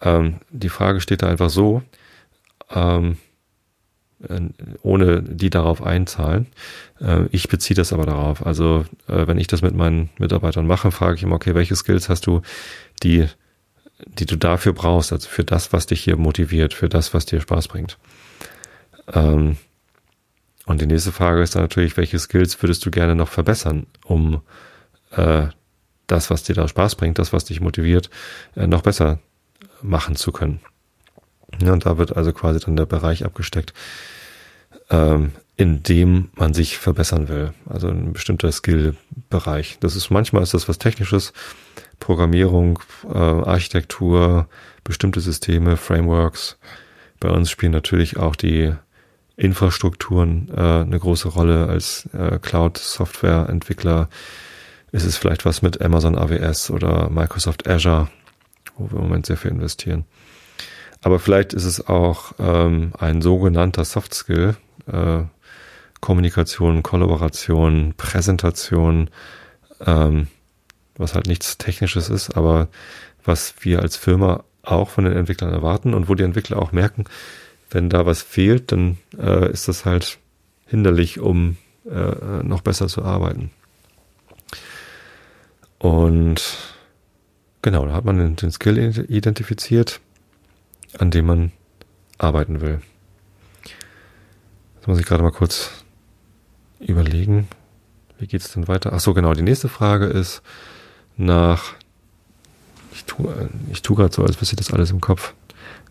[0.00, 1.82] Ähm, die Frage steht da einfach so,
[2.70, 3.18] ähm,
[4.28, 4.40] äh,
[4.82, 6.46] ohne die darauf einzahlen.
[7.00, 8.44] Äh, ich beziehe das aber darauf.
[8.46, 12.08] Also äh, wenn ich das mit meinen Mitarbeitern mache, frage ich immer, okay, welche Skills
[12.08, 12.42] hast du,
[13.02, 13.26] die,
[14.06, 17.40] die du dafür brauchst, also für das, was dich hier motiviert, für das, was dir
[17.40, 17.98] Spaß bringt.
[19.12, 19.56] Ähm,
[20.66, 24.42] und die nächste Frage ist dann natürlich, welche Skills würdest du gerne noch verbessern, um
[26.06, 28.08] das, was dir da Spaß bringt, das, was dich motiviert,
[28.54, 29.18] noch besser
[29.82, 30.60] machen zu können.
[31.62, 33.74] Ja, und da wird also quasi dann der Bereich abgesteckt,
[34.90, 37.52] ähm, in dem man sich verbessern will.
[37.68, 39.78] Also ein bestimmter Skill-Bereich.
[39.80, 41.32] Das ist manchmal ist das was Technisches,
[42.02, 44.48] Programmierung, äh, Architektur,
[44.82, 46.58] bestimmte Systeme, Frameworks.
[47.20, 48.72] Bei uns spielen natürlich auch die
[49.36, 54.08] Infrastrukturen äh, eine große Rolle als äh, Cloud-Software-Entwickler.
[54.90, 58.08] Ist es vielleicht was mit Amazon AWS oder Microsoft Azure,
[58.76, 60.04] wo wir im Moment sehr viel investieren.
[61.02, 65.22] Aber vielleicht ist es auch ähm, ein sogenannter Soft Skill, äh,
[66.00, 69.08] Kommunikation, Kollaboration, Präsentation,
[69.86, 70.26] ähm,
[70.96, 72.68] was halt nichts Technisches ist, aber
[73.24, 77.04] was wir als Firma auch von den Entwicklern erwarten und wo die Entwickler auch merken,
[77.70, 80.18] wenn da was fehlt, dann äh, ist das halt
[80.66, 81.56] hinderlich, um
[81.88, 83.50] äh, noch besser zu arbeiten.
[85.78, 86.42] Und
[87.62, 90.00] genau, da hat man den, den Skill identifiziert
[90.98, 91.52] an dem man
[92.18, 92.80] arbeiten will.
[94.76, 95.70] Jetzt muss ich gerade mal kurz
[96.80, 97.48] überlegen,
[98.18, 98.92] wie geht es denn weiter?
[98.92, 99.34] Ach so, genau.
[99.34, 100.42] Die nächste Frage ist
[101.24, 101.74] nach,
[102.92, 105.34] ich tue, ich tue gerade so, als wüsste ich das alles im Kopf.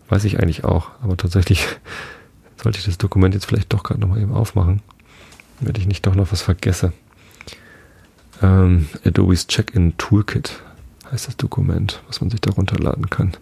[0.08, 1.66] Weiß ich eigentlich auch, aber tatsächlich
[2.62, 4.82] sollte ich das Dokument jetzt vielleicht doch gerade nochmal eben aufmachen,
[5.60, 6.92] damit ich nicht doch noch was vergesse.
[8.42, 10.60] Ähm, Adobe's Check-in Toolkit
[11.10, 13.32] heißt das Dokument, was man sich da runterladen kann.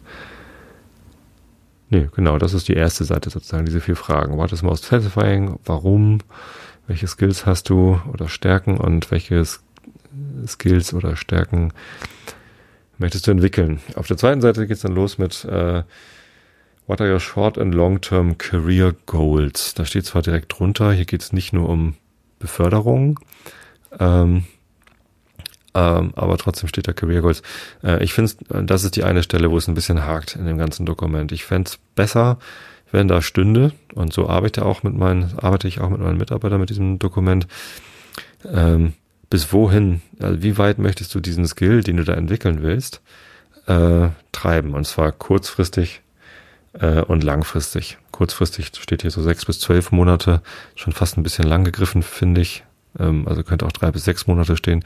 [1.89, 4.37] Nee, genau, das ist die erste Seite sozusagen, diese vier Fragen.
[4.37, 5.59] What is most satisfying?
[5.65, 6.19] Warum?
[6.87, 9.45] Welche Skills hast du oder Stärken und welche
[10.47, 11.73] Skills oder Stärken
[12.99, 13.81] möchtest du entwickeln?
[13.95, 15.83] Auf der zweiten Seite geht's dann los mit äh,
[16.87, 19.75] What are your short and long-term career goals?
[19.75, 21.95] Da steht zwar direkt drunter, hier geht es nicht nur um
[22.41, 23.21] Beförderung,
[23.99, 24.45] ähm,
[25.73, 27.43] ähm, aber trotzdem steht da Career Goals.
[27.85, 28.33] Äh, ich finde,
[28.65, 31.31] das ist die eine Stelle, wo es ein bisschen hakt in dem ganzen Dokument.
[31.31, 32.39] Ich fände es besser,
[32.91, 36.59] wenn da stünde, und so arbeite auch mit meinen, arbeite ich auch mit meinen Mitarbeitern
[36.59, 37.47] mit diesem Dokument,
[38.45, 38.95] ähm,
[39.31, 43.01] bis wohin, also wie weit möchtest du diesen Skill, den du da entwickeln willst,
[43.67, 44.75] äh, treiben?
[44.75, 46.03] Und zwar kurzfristig
[46.73, 47.99] äh, und langfristig.
[48.11, 50.43] Kurzfristig steht hier so sechs bis zwölf Monate,
[50.75, 52.65] schon fast ein bisschen lang gegriffen, finde ich.
[52.99, 54.85] Ähm, also könnte auch drei bis sechs Monate stehen.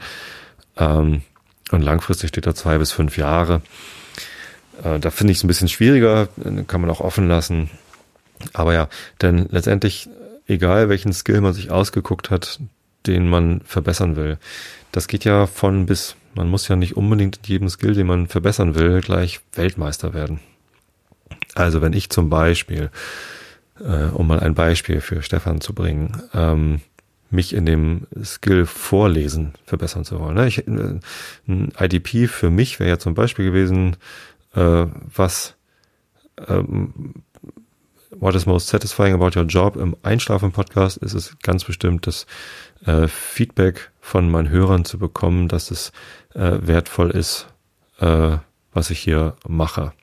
[0.77, 1.23] Ähm,
[1.71, 3.61] und langfristig steht da zwei bis fünf Jahre.
[4.83, 6.29] Äh, da finde ich es ein bisschen schwieriger,
[6.67, 7.71] kann man auch offen lassen.
[8.53, 8.89] Aber ja,
[9.21, 10.07] denn letztendlich,
[10.47, 12.59] egal welchen Skill man sich ausgeguckt hat,
[13.07, 14.37] den man verbessern will,
[14.91, 16.15] das geht ja von bis.
[16.35, 20.39] Man muss ja nicht unbedingt in jedem Skill, den man verbessern will, gleich Weltmeister werden.
[21.53, 22.91] Also wenn ich zum Beispiel,
[23.79, 26.81] äh, um mal ein Beispiel für Stefan zu bringen, ähm,
[27.29, 30.35] mich in dem Skill Vorlesen verbessern zu wollen.
[30.35, 30.47] Ne?
[30.47, 30.99] Ich, äh,
[31.47, 33.95] ein IDP für mich wäre ja zum Beispiel gewesen,
[34.55, 35.55] äh, was
[36.47, 37.13] ähm,
[38.17, 42.25] What is most satisfying about your job im Einschlafen-Podcast ist es ganz bestimmt, das
[42.85, 45.91] äh, Feedback von meinen Hörern zu bekommen, dass es
[46.33, 47.47] äh, wertvoll ist,
[47.99, 48.37] äh,
[48.73, 49.93] was ich hier mache.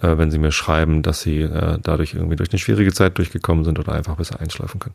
[0.00, 3.64] Äh, wenn sie mir schreiben, dass sie äh, dadurch irgendwie durch eine schwierige Zeit durchgekommen
[3.64, 4.94] sind oder einfach besser einschlafen können.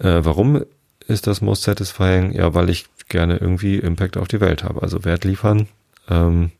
[0.00, 0.64] Äh, warum
[1.06, 2.32] ist das most satisfying?
[2.32, 5.68] Ja, weil ich gerne irgendwie Impact auf die Welt habe, also Wert liefern.
[6.08, 6.50] Ähm,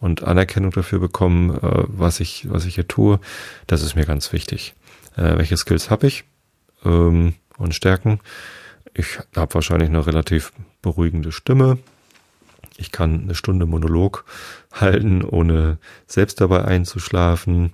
[0.00, 3.18] und Anerkennung dafür bekommen, was ich, was ich hier tue.
[3.66, 4.74] Das ist mir ganz wichtig.
[5.16, 6.22] Welche Skills habe ich
[6.84, 8.20] ähm, und Stärken?
[8.94, 11.78] Ich habe wahrscheinlich eine relativ beruhigende Stimme.
[12.76, 14.24] Ich kann eine Stunde Monolog
[14.72, 17.72] halten, ohne selbst dabei einzuschlafen.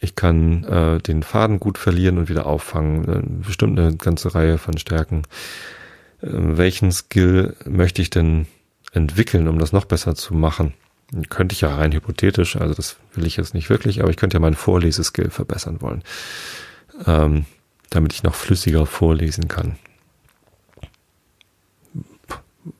[0.00, 3.08] Ich kann äh, den Faden gut verlieren und wieder auffangen.
[3.08, 5.22] Äh, bestimmt eine ganze Reihe von Stärken.
[6.22, 8.46] Äh, welchen Skill möchte ich denn
[8.92, 10.72] entwickeln, um das noch besser zu machen?
[11.30, 14.36] Könnte ich ja rein hypothetisch, also das will ich jetzt nicht wirklich, aber ich könnte
[14.36, 16.02] ja meinen Vorleseskill verbessern wollen,
[17.06, 17.46] ähm,
[17.88, 19.78] damit ich noch flüssiger vorlesen kann.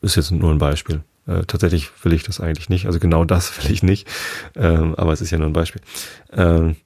[0.00, 1.02] Ist jetzt nur ein Beispiel.
[1.26, 4.08] Äh, tatsächlich will ich das eigentlich nicht, also genau das will ich nicht,
[4.56, 5.82] ähm, aber es ist ja nur ein Beispiel.
[6.32, 6.76] Ähm,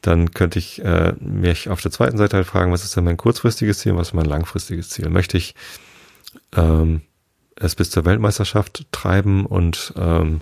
[0.00, 3.16] dann könnte ich äh, mich auf der zweiten Seite halt fragen, was ist denn mein
[3.16, 5.08] kurzfristiges Ziel, was ist mein langfristiges Ziel?
[5.08, 5.56] Möchte ich
[6.56, 7.02] ähm,
[7.56, 10.40] es bis zur Weltmeisterschaft treiben und ähm,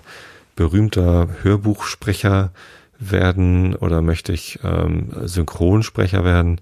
[0.55, 2.51] berühmter Hörbuchsprecher
[2.99, 6.61] werden oder möchte ich ähm, Synchronsprecher werden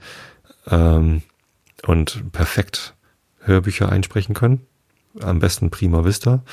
[0.68, 1.22] ähm,
[1.86, 2.94] und perfekt
[3.40, 4.66] Hörbücher einsprechen können?
[5.22, 6.44] Am besten Prima Vista.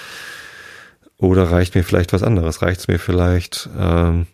[1.16, 2.62] Oder reicht mir vielleicht was anderes?
[2.62, 4.26] Reicht es mir vielleicht ähm,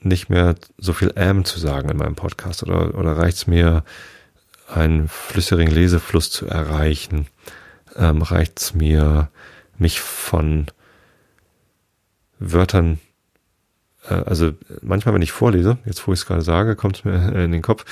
[0.00, 2.62] nicht mehr so viel M zu sagen in meinem Podcast?
[2.62, 3.84] Oder, oder reicht es mir,
[4.68, 7.26] einen flüssigen Lesefluss zu erreichen?
[7.96, 9.28] Ähm, reicht es mir,
[9.76, 10.66] mich von
[12.38, 12.98] Wörtern,
[14.08, 17.32] äh, also manchmal, wenn ich vorlese, jetzt wo ich es gerade sage, kommt es mir
[17.44, 17.84] in den Kopf,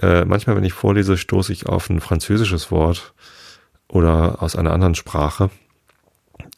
[0.00, 3.14] äh, manchmal, wenn ich vorlese, stoße ich auf ein französisches Wort
[3.88, 5.50] oder aus einer anderen Sprache,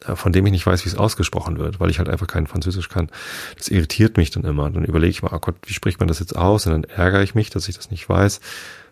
[0.05, 2.47] äh, von dem ich nicht weiß, wie es ausgesprochen wird, weil ich halt einfach kein
[2.47, 3.09] Französisch kann.
[3.57, 4.69] Das irritiert mich dann immer.
[4.69, 6.65] Dann überlege ich mal, oh Gott, wie spricht man das jetzt aus?
[6.65, 8.39] Und dann ärgere ich mich, dass ich das nicht weiß.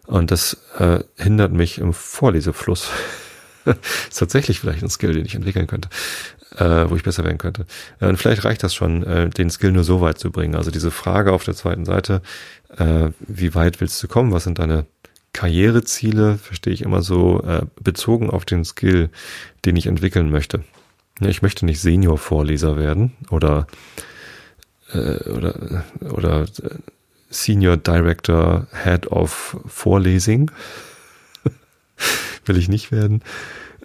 [0.06, 2.90] Und das äh, hindert mich im Vorlesefluss.
[3.66, 5.90] ist tatsächlich vielleicht ein Skill, den ich entwickeln könnte
[6.56, 7.66] äh, wo ich besser werden könnte.
[8.00, 10.56] Äh, und vielleicht reicht das schon, äh, den Skill nur so weit zu bringen.
[10.56, 12.22] Also diese Frage auf der zweiten Seite,
[12.78, 14.32] äh, wie weit willst du kommen?
[14.32, 14.86] Was sind deine
[15.34, 16.38] Karriereziele?
[16.38, 19.10] Verstehe ich immer so äh, bezogen auf den Skill,
[19.66, 20.64] den ich entwickeln möchte.
[21.20, 23.68] Ich möchte nicht Senior-Vorleser werden oder
[24.94, 26.76] äh, oder oder äh,
[27.30, 30.52] Senior Director Head of Vorlesing.
[32.46, 33.22] Will ich nicht werden.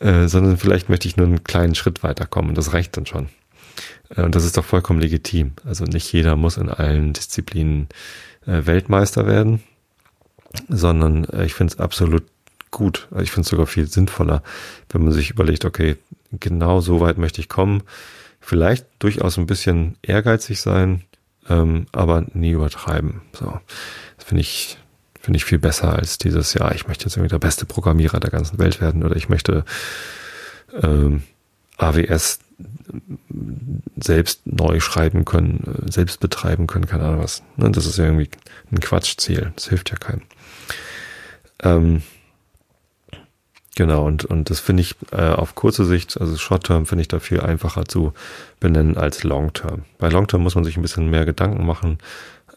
[0.01, 2.55] Äh, sondern vielleicht möchte ich nur einen kleinen Schritt weiterkommen.
[2.55, 3.29] Das reicht dann schon.
[4.11, 5.53] Äh, und das ist doch vollkommen legitim.
[5.65, 7.89] Also nicht jeder muss in allen Disziplinen
[8.47, 9.63] äh, Weltmeister werden,
[10.69, 12.25] sondern äh, ich finde es absolut
[12.71, 13.09] gut.
[13.21, 14.43] Ich finde es sogar viel sinnvoller,
[14.91, 15.97] wenn man sich überlegt, okay,
[16.33, 17.83] genau so weit möchte ich kommen.
[18.41, 21.03] Vielleicht durchaus ein bisschen ehrgeizig sein,
[21.49, 23.21] ähm, aber nie übertreiben.
[23.33, 23.61] So,
[24.17, 24.79] das finde ich
[25.23, 28.31] Finde ich viel besser als dieses, ja, ich möchte jetzt irgendwie der beste Programmierer der
[28.31, 29.65] ganzen Welt werden oder ich möchte
[30.83, 31.23] ähm,
[31.77, 32.41] AWS
[33.97, 37.45] selbst neu schreiben können, selbst betreiben können, keine Ahnung was.
[37.57, 38.31] Ne, das ist ja irgendwie
[38.73, 39.53] ein Quatschziel.
[39.55, 40.23] Das hilft ja keinem.
[41.63, 42.03] Ähm,
[43.77, 47.21] genau, und, und das finde ich äh, auf kurze Sicht, also Short-Term finde ich da
[47.21, 48.13] viel einfacher zu
[48.61, 49.85] benennen als Long-Term.
[49.99, 51.99] Bei Long-Term muss man sich ein bisschen mehr Gedanken machen,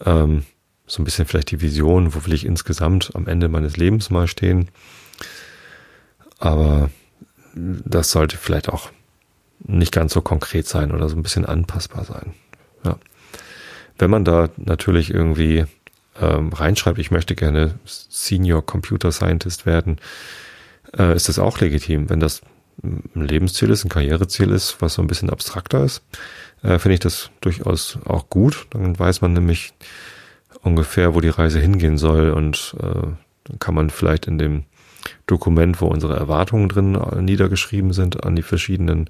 [0.03, 0.43] Ähm,
[0.87, 4.27] so ein bisschen vielleicht die Vision, wo will ich insgesamt am Ende meines Lebens mal
[4.27, 4.69] stehen.
[6.37, 6.89] Aber
[7.55, 8.91] das sollte vielleicht auch
[9.59, 12.33] nicht ganz so konkret sein oder so ein bisschen anpassbar sein.
[12.83, 12.97] Ja.
[13.97, 15.65] Wenn man da natürlich irgendwie
[16.19, 19.97] ähm, reinschreibt, ich möchte gerne Senior Computer Scientist werden,
[20.97, 22.09] äh, ist das auch legitim.
[22.09, 22.41] Wenn das
[22.83, 26.03] ein Lebensziel ist, ein Karriereziel ist, was so ein bisschen abstrakter ist,
[26.63, 28.67] äh, finde ich das durchaus auch gut.
[28.71, 29.73] Dann weiß man nämlich
[30.61, 33.07] ungefähr, wo die Reise hingehen soll und äh,
[33.45, 34.63] dann kann man vielleicht in dem
[35.27, 39.09] Dokument, wo unsere Erwartungen drin äh, niedergeschrieben sind an die verschiedenen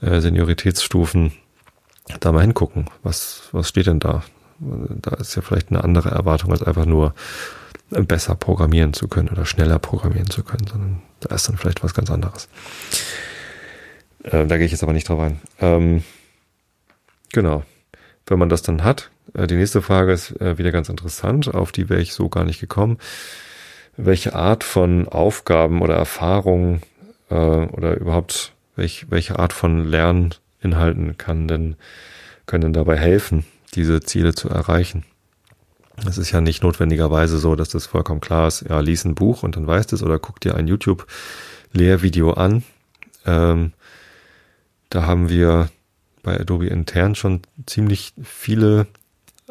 [0.00, 1.32] äh, Senioritätsstufen,
[2.20, 2.86] da mal hingucken.
[3.02, 4.22] Was, was steht denn da?
[4.60, 7.14] Da ist ja vielleicht eine andere Erwartung als einfach nur
[7.90, 11.94] besser programmieren zu können oder schneller programmieren zu können, sondern da ist dann vielleicht was
[11.94, 12.48] ganz anderes.
[14.22, 15.40] Äh, da gehe ich jetzt aber nicht drauf ein.
[15.60, 16.04] Ähm,
[17.32, 17.64] genau.
[18.26, 21.72] Wenn man das dann hat, äh, die nächste Frage ist äh, wieder ganz interessant, auf
[21.72, 22.98] die wäre ich so gar nicht gekommen.
[23.96, 26.82] Welche Art von Aufgaben oder Erfahrungen
[27.28, 31.76] äh, oder überhaupt welch, welche Art von Lerninhalten kann denn,
[32.46, 33.44] können denn dabei helfen,
[33.74, 35.04] diese Ziele zu erreichen?
[36.06, 39.42] Es ist ja nicht notwendigerweise so, dass das vollkommen klar ist, ja, lies ein Buch
[39.42, 42.62] und dann weißt es oder guck dir ein YouTube-Lehrvideo an.
[43.26, 43.72] Ähm,
[44.88, 45.68] da haben wir
[46.22, 48.86] bei Adobe intern schon ziemlich viele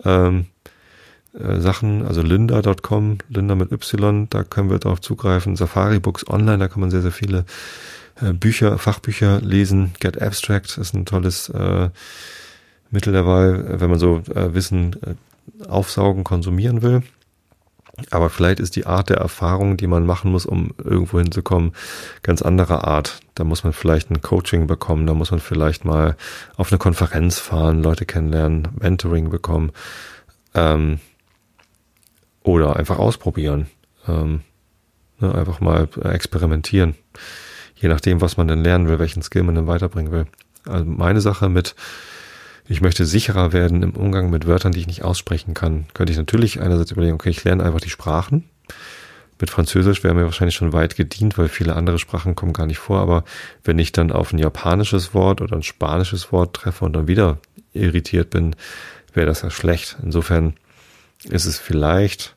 [0.04, 0.48] ähm,
[1.34, 5.56] äh, Sachen, also lynda.com, Lynda mit Y, da können wir darauf zugreifen.
[5.56, 7.46] Safari Books Online, da kann man sehr, sehr viele
[8.22, 9.94] äh, Bücher, Fachbücher lesen.
[10.00, 11.90] Get Abstract ist ein tolles äh,
[12.92, 17.04] Mittel der Wahl, wenn man so äh, Wissen äh, aufsaugen, konsumieren will.
[18.12, 21.74] Aber vielleicht ist die Art der Erfahrung, die man machen muss, um irgendwo hinzukommen,
[22.24, 23.20] ganz anderer Art.
[23.36, 26.16] Da muss man vielleicht ein Coaching bekommen, da muss man vielleicht mal
[26.56, 29.72] auf eine Konferenz fahren, Leute kennenlernen, Mentoring bekommen
[30.56, 31.00] ähm,
[32.44, 33.68] oder einfach ausprobieren.
[34.08, 34.42] Ähm,
[35.20, 36.96] ne, einfach mal experimentieren.
[37.76, 40.26] Je nachdem, was man denn lernen will, welchen Skill man denn weiterbringen will.
[40.66, 41.76] Also meine Sache mit
[42.70, 46.20] ich möchte sicherer werden im Umgang mit Wörtern, die ich nicht aussprechen kann, könnte ich
[46.20, 48.48] natürlich einerseits überlegen, okay, ich lerne einfach die Sprachen.
[49.42, 52.78] Mit Französisch wäre mir wahrscheinlich schon weit gedient, weil viele andere Sprachen kommen gar nicht
[52.78, 53.00] vor.
[53.00, 53.24] Aber
[53.64, 57.40] wenn ich dann auf ein japanisches Wort oder ein spanisches Wort treffe und dann wieder
[57.74, 58.56] irritiert bin,
[59.14, 59.98] wäre das ja schlecht.
[60.04, 60.54] Insofern
[61.24, 62.36] ist es vielleicht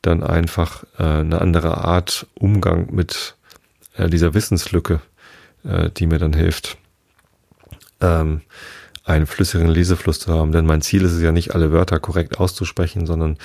[0.00, 3.36] dann einfach äh, eine andere Art Umgang mit
[3.96, 5.02] äh, dieser Wissenslücke,
[5.64, 6.78] äh, die mir dann hilft.
[8.00, 8.40] Ähm,
[9.04, 10.52] einen flüssigen Lesefluss zu haben.
[10.52, 13.36] Denn mein Ziel ist es ja nicht, alle Wörter korrekt auszusprechen, sondern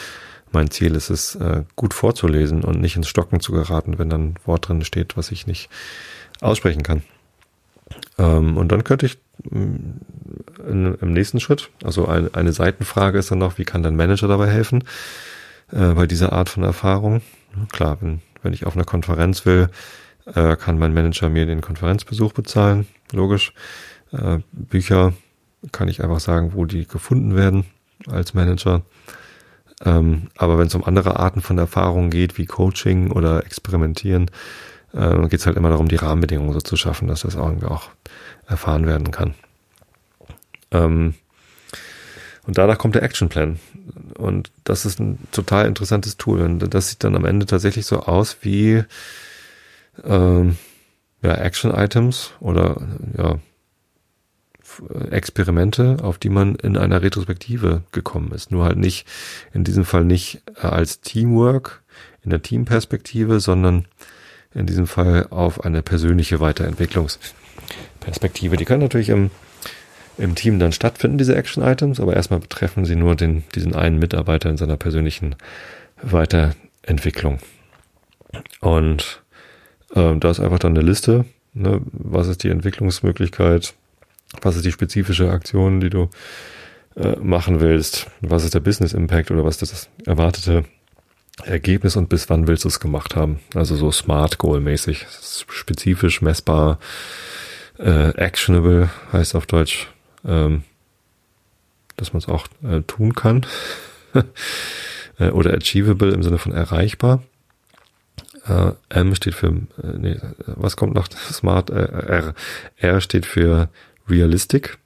[0.51, 4.29] mein Ziel ist es, äh, gut vorzulesen und nicht ins Stocken zu geraten, wenn dann
[4.29, 5.69] ein Wort drin steht, was ich nicht
[6.41, 7.03] aussprechen kann.
[8.17, 13.57] Ähm, und dann könnte ich mm, im nächsten Schritt, also eine Seitenfrage ist dann noch,
[13.57, 14.83] wie kann dein Manager dabei helfen
[15.71, 17.21] äh, bei dieser Art von Erfahrung?
[17.71, 19.69] Klar, wenn, wenn ich auf eine Konferenz will,
[20.33, 23.53] äh, kann mein Manager mir den Konferenzbesuch bezahlen, logisch.
[24.51, 25.13] Bücher
[25.71, 27.65] kann ich einfach sagen, wo die gefunden werden
[28.07, 28.81] als Manager.
[29.85, 34.29] Ähm, aber wenn es um andere Arten von Erfahrungen geht, wie Coaching oder Experimentieren,
[34.93, 37.89] äh, geht es halt immer darum, die Rahmenbedingungen so zu schaffen, dass das irgendwie auch
[38.47, 39.35] erfahren werden kann.
[40.71, 41.13] Ähm,
[42.45, 43.59] und danach kommt der Actionplan.
[44.17, 46.41] Und das ist ein total interessantes Tool.
[46.41, 48.83] Und das sieht dann am Ende tatsächlich so aus wie
[50.03, 50.57] ähm,
[51.21, 52.81] ja, Action-Items oder
[53.17, 53.35] ja,
[55.11, 58.51] Experimente, auf die man in einer Retrospektive gekommen ist.
[58.51, 59.07] Nur halt nicht,
[59.53, 61.81] in diesem Fall nicht äh, als Teamwork
[62.23, 63.85] in der Teamperspektive, sondern
[64.53, 68.57] in diesem Fall auf eine persönliche Weiterentwicklungsperspektive.
[68.57, 69.29] Die kann natürlich im,
[70.17, 74.49] im Team dann stattfinden, diese Action-Items, aber erstmal betreffen sie nur den, diesen einen Mitarbeiter
[74.49, 75.35] in seiner persönlichen
[76.01, 77.39] Weiterentwicklung.
[78.59, 79.21] Und
[79.93, 83.73] äh, da ist einfach dann eine Liste, ne, was ist die Entwicklungsmöglichkeit,
[84.41, 86.09] was ist die spezifische Aktion, die du
[86.95, 88.07] äh, machen willst?
[88.21, 90.65] Was ist der Business Impact oder was ist das erwartete
[91.43, 93.39] Ergebnis und bis wann willst du es gemacht haben?
[93.55, 95.05] Also so Smart Goal mäßig,
[95.49, 96.79] spezifisch, messbar,
[97.77, 99.87] äh, actionable heißt auf Deutsch,
[100.25, 100.63] ähm,
[101.95, 103.45] dass man es auch äh, tun kann.
[105.19, 107.23] äh, oder achievable im Sinne von erreichbar.
[108.47, 111.07] Äh, M steht für, äh, nee, was kommt noch?
[111.31, 112.33] Smart, äh, R.
[112.77, 113.69] R steht für
[114.09, 114.77] Realistic,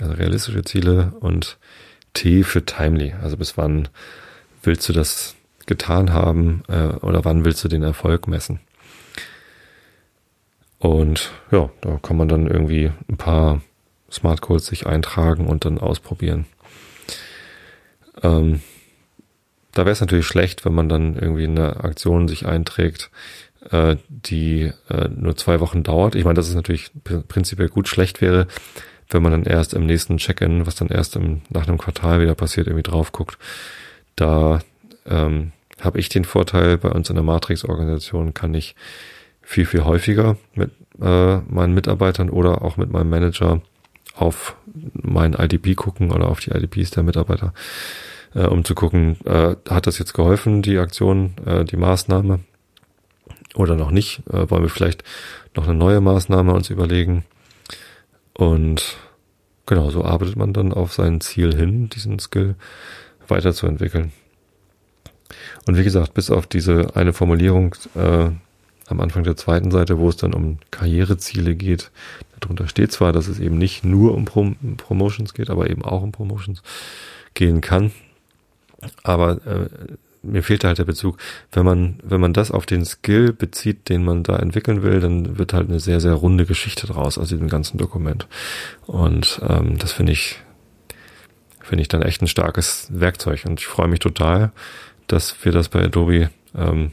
[0.00, 1.58] also realistische Ziele und
[2.12, 3.88] T für Timely, also bis wann
[4.62, 5.34] willst du das
[5.66, 8.60] getan haben äh, oder wann willst du den Erfolg messen.
[10.78, 13.62] Und ja, da kann man dann irgendwie ein paar
[14.12, 16.44] Smart Goals sich eintragen und dann ausprobieren.
[18.22, 18.60] Ähm,
[19.72, 23.10] da wäre es natürlich schlecht, wenn man dann irgendwie eine Aktion sich einträgt,
[23.70, 26.14] äh, die äh, nur zwei Wochen dauert.
[26.14, 26.90] Ich meine, das ist natürlich
[27.28, 27.88] prinzipiell gut.
[27.88, 28.46] Schlecht wäre,
[29.10, 32.34] wenn man dann erst im nächsten Check-in, was dann erst im, nach einem Quartal wieder
[32.34, 33.38] passiert, irgendwie drauf guckt.
[34.16, 34.60] Da
[35.06, 38.74] ähm, habe ich den Vorteil, bei uns in der Matrix-Organisation kann ich
[39.42, 43.60] viel, viel häufiger mit äh, meinen Mitarbeitern oder auch mit meinem Manager
[44.14, 44.56] auf
[44.92, 47.52] mein IDP gucken oder auf die IDPs der Mitarbeiter,
[48.34, 52.40] äh, um zu gucken, äh, hat das jetzt geholfen, die Aktion, äh, die Maßnahme
[53.54, 54.22] oder noch nicht?
[54.28, 55.04] Äh, wollen wir vielleicht
[55.54, 57.24] noch eine neue Maßnahme uns überlegen?
[58.34, 58.96] Und
[59.66, 62.56] genau, so arbeitet man dann auf sein Ziel hin, diesen Skill
[63.28, 64.12] weiterzuentwickeln.
[65.66, 68.30] Und wie gesagt, bis auf diese eine Formulierung äh,
[68.86, 71.90] am Anfang der zweiten Seite, wo es dann um Karriereziele geht,
[72.40, 76.02] darunter steht zwar, dass es eben nicht nur um Prom Promotions geht, aber eben auch
[76.02, 76.62] um Promotions
[77.32, 77.92] gehen kann.
[79.02, 79.68] Aber äh,
[80.24, 81.18] mir fehlt halt der Bezug.
[81.52, 85.38] Wenn man, wenn man das auf den Skill bezieht, den man da entwickeln will, dann
[85.38, 88.26] wird halt eine sehr, sehr runde Geschichte draus aus diesem ganzen Dokument.
[88.86, 90.36] Und ähm, das finde ich,
[91.60, 93.44] finde ich dann echt ein starkes Werkzeug.
[93.44, 94.52] Und ich freue mich total,
[95.06, 96.92] dass wir das bei Adobe ähm,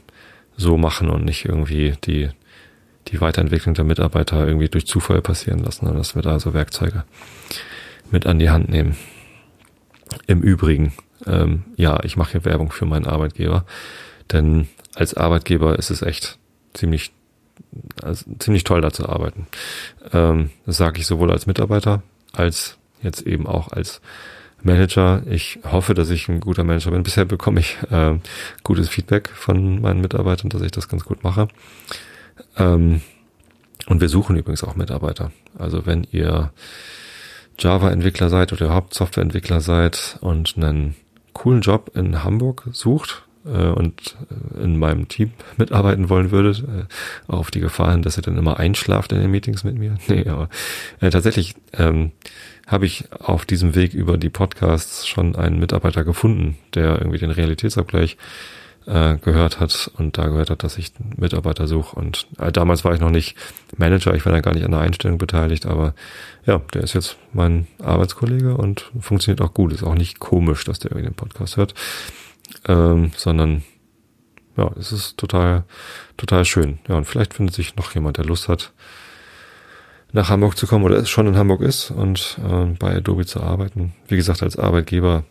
[0.57, 2.29] so machen und nicht irgendwie die,
[3.07, 7.03] die Weiterentwicklung der Mitarbeiter irgendwie durch Zufall passieren lassen, sondern dass wir da so Werkzeuge
[8.11, 8.97] mit an die Hand nehmen.
[10.27, 10.93] Im Übrigen,
[11.25, 13.65] ähm, ja, ich mache hier Werbung für meinen Arbeitgeber,
[14.31, 16.37] denn als Arbeitgeber ist es echt
[16.73, 17.11] ziemlich
[18.01, 19.47] also ziemlich toll da zu arbeiten.
[20.13, 22.01] Ähm, das sage ich sowohl als Mitarbeiter
[22.33, 24.01] als jetzt eben auch als
[24.63, 25.23] Manager.
[25.27, 27.03] Ich hoffe, dass ich ein guter Manager bin.
[27.03, 28.17] Bisher bekomme ich äh,
[28.63, 31.47] gutes Feedback von meinen Mitarbeitern, dass ich das ganz gut mache.
[32.57, 33.01] Ähm,
[33.87, 35.31] und wir suchen übrigens auch Mitarbeiter.
[35.57, 36.51] Also wenn ihr
[37.57, 40.95] Java-Entwickler seid oder überhaupt Software-Entwickler seid und einen
[41.33, 46.85] coolen Job in Hamburg sucht äh, und äh, in meinem Team mitarbeiten wollen würdet, äh,
[47.27, 49.97] auf die Gefahr hin, dass ihr dann immer einschlaft in den Meetings mit mir.
[50.07, 50.49] Nee, aber
[50.99, 52.11] äh, tatsächlich ähm,
[52.67, 57.31] habe ich auf diesem Weg über die Podcasts schon einen Mitarbeiter gefunden, der irgendwie den
[57.31, 58.17] Realitätsabgleich
[58.85, 61.95] äh, gehört hat und da gehört hat, dass ich Mitarbeiter suche.
[61.95, 63.35] Und äh, damals war ich noch nicht
[63.77, 65.93] Manager, ich war da gar nicht an der Einstellung beteiligt, aber
[66.45, 69.73] ja, der ist jetzt mein Arbeitskollege und funktioniert auch gut.
[69.73, 71.73] Ist auch nicht komisch, dass der irgendwie den Podcast hört,
[72.67, 73.63] ähm, sondern
[74.57, 75.63] ja, es ist total,
[76.17, 76.79] total schön.
[76.87, 78.73] Ja, und vielleicht findet sich noch jemand, der Lust hat,
[80.13, 83.93] nach Hamburg zu kommen oder schon in Hamburg ist und äh, bei Adobe zu arbeiten.
[84.07, 85.23] Wie gesagt, als Arbeitgeber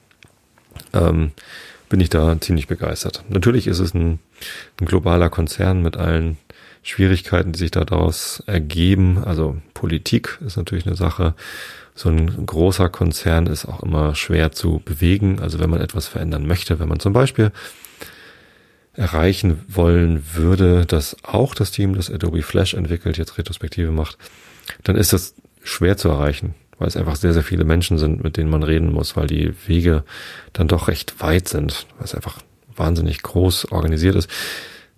[0.95, 1.33] ähm,
[1.91, 3.25] bin ich da ziemlich begeistert.
[3.29, 4.21] Natürlich ist es ein,
[4.81, 6.39] ein globaler Konzern mit allen
[6.83, 9.23] Schwierigkeiten, die sich daraus ergeben.
[9.23, 11.35] Also Politik ist natürlich eine Sache.
[11.95, 15.41] So ein großer Konzern ist auch immer schwer zu bewegen.
[15.41, 17.51] Also wenn man etwas verändern möchte, wenn man zum Beispiel
[18.95, 24.17] erreichen wollen würde, dass auch das Team, das Adobe Flash entwickelt, jetzt Retrospektive macht,
[24.85, 28.39] dann ist das schwer zu erreichen weil es einfach sehr, sehr viele Menschen sind, mit
[28.39, 30.03] denen man reden muss, weil die Wege
[30.55, 32.39] dann doch recht weit sind, weil es einfach
[32.75, 34.31] wahnsinnig groß organisiert ist,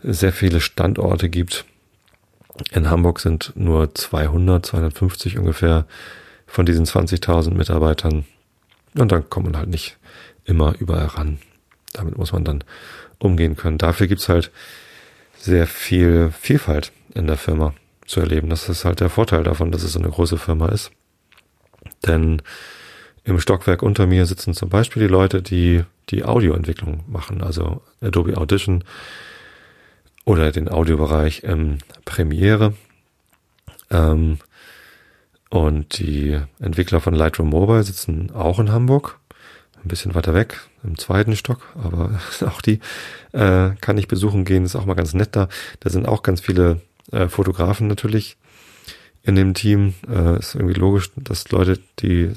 [0.03, 1.65] sehr viele Standorte gibt.
[2.71, 5.87] In Hamburg sind nur 200, 250 ungefähr
[6.47, 8.25] von diesen 20.000 Mitarbeitern.
[8.97, 9.99] Und dann kommt man halt nicht
[10.45, 11.39] immer überall ran.
[11.95, 12.63] Damit muss man dann
[13.19, 13.79] umgehen können.
[13.79, 14.53] Dafür gibt's halt
[15.37, 17.75] sehr viel Vielfalt in der Firma
[18.07, 18.51] zu erleben.
[18.51, 20.93] Das ist halt der Vorteil davon, dass es so eine große Firma ist.
[22.07, 22.43] Denn
[23.25, 28.37] im Stockwerk unter mir sitzen zum Beispiel die Leute, die die Audioentwicklung machen, also Adobe
[28.37, 28.85] Audition
[30.25, 32.75] oder den Audiobereich im Premiere.
[33.91, 34.39] Ähm,
[35.51, 39.19] und die Entwickler von Lightroom Mobile sitzen auch in Hamburg,
[39.83, 42.81] ein bisschen weiter weg, im zweiten Stock, aber auch die
[43.33, 45.49] äh, kann ich besuchen gehen, ist auch mal ganz nett da.
[45.81, 46.81] Da sind auch ganz viele
[47.11, 48.37] äh, Fotografen natürlich
[49.25, 49.95] in dem Team.
[50.09, 52.33] Äh, ist irgendwie logisch, dass Leute, die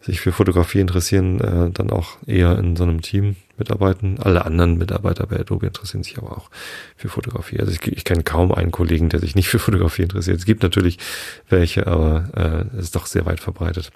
[0.00, 4.18] sich für Fotografie interessieren, äh, dann auch eher in so einem Team mitarbeiten.
[4.20, 6.50] Alle anderen Mitarbeiter bei Adobe interessieren sich aber auch
[6.96, 7.58] für Fotografie.
[7.60, 10.38] Also ich, ich kenne kaum einen Kollegen, der sich nicht für Fotografie interessiert.
[10.38, 10.98] Es gibt natürlich
[11.48, 13.92] welche, aber äh, es ist doch sehr weit verbreitet.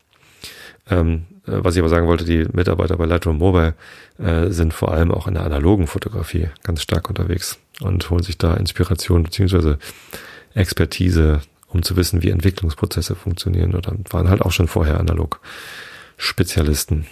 [0.91, 3.75] Ähm, äh, was ich aber sagen wollte, die Mitarbeiter bei Lightroom Mobile
[4.19, 8.39] äh, sind vor allem auch in der analogen Fotografie ganz stark unterwegs und holen sich
[8.39, 9.79] da Inspiration beziehungsweise
[10.55, 15.41] Expertise um zu wissen, wie Entwicklungsprozesse funktionieren oder waren halt auch schon vorher analog
[16.17, 17.07] Spezialisten.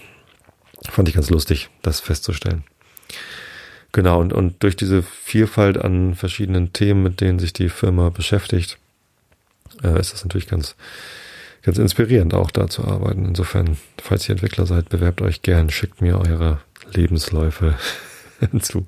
[0.90, 2.64] Fand ich ganz lustig, das festzustellen.
[3.92, 8.78] Genau, und, und durch diese Vielfalt an verschiedenen Themen, mit denen sich die Firma beschäftigt,
[9.82, 10.74] äh, ist das natürlich ganz,
[11.62, 13.24] ganz inspirierend auch da zu arbeiten.
[13.24, 16.60] Insofern, falls ihr Entwickler seid, bewerbt euch gern, schickt mir eure
[16.92, 17.74] Lebensläufe
[18.60, 18.86] zu.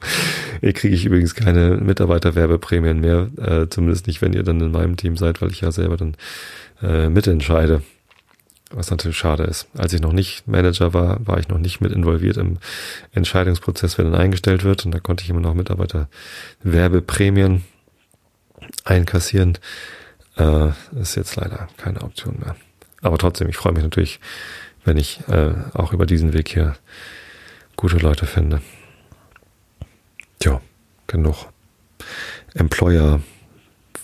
[0.60, 4.96] Hier kriege ich übrigens keine Mitarbeiterwerbeprämien mehr, äh, zumindest nicht, wenn ihr dann in meinem
[4.96, 6.16] Team seid, weil ich ja selber dann
[6.82, 7.82] äh, mitentscheide.
[8.70, 9.66] Was natürlich schade ist.
[9.78, 12.58] Als ich noch nicht Manager war, war ich noch nicht mit involviert im
[13.12, 14.84] Entscheidungsprozess, wer dann eingestellt wird.
[14.84, 17.64] Und da konnte ich immer noch Mitarbeiterwerbeprämien
[18.84, 19.56] einkassieren.
[20.36, 20.68] Äh,
[21.00, 22.56] ist jetzt leider keine Option mehr.
[23.00, 24.20] Aber trotzdem, ich freue mich natürlich,
[24.84, 26.76] wenn ich äh, auch über diesen Weg hier
[27.76, 28.60] gute Leute finde.
[30.38, 30.60] Tja,
[31.06, 31.46] genug
[32.54, 33.20] Employer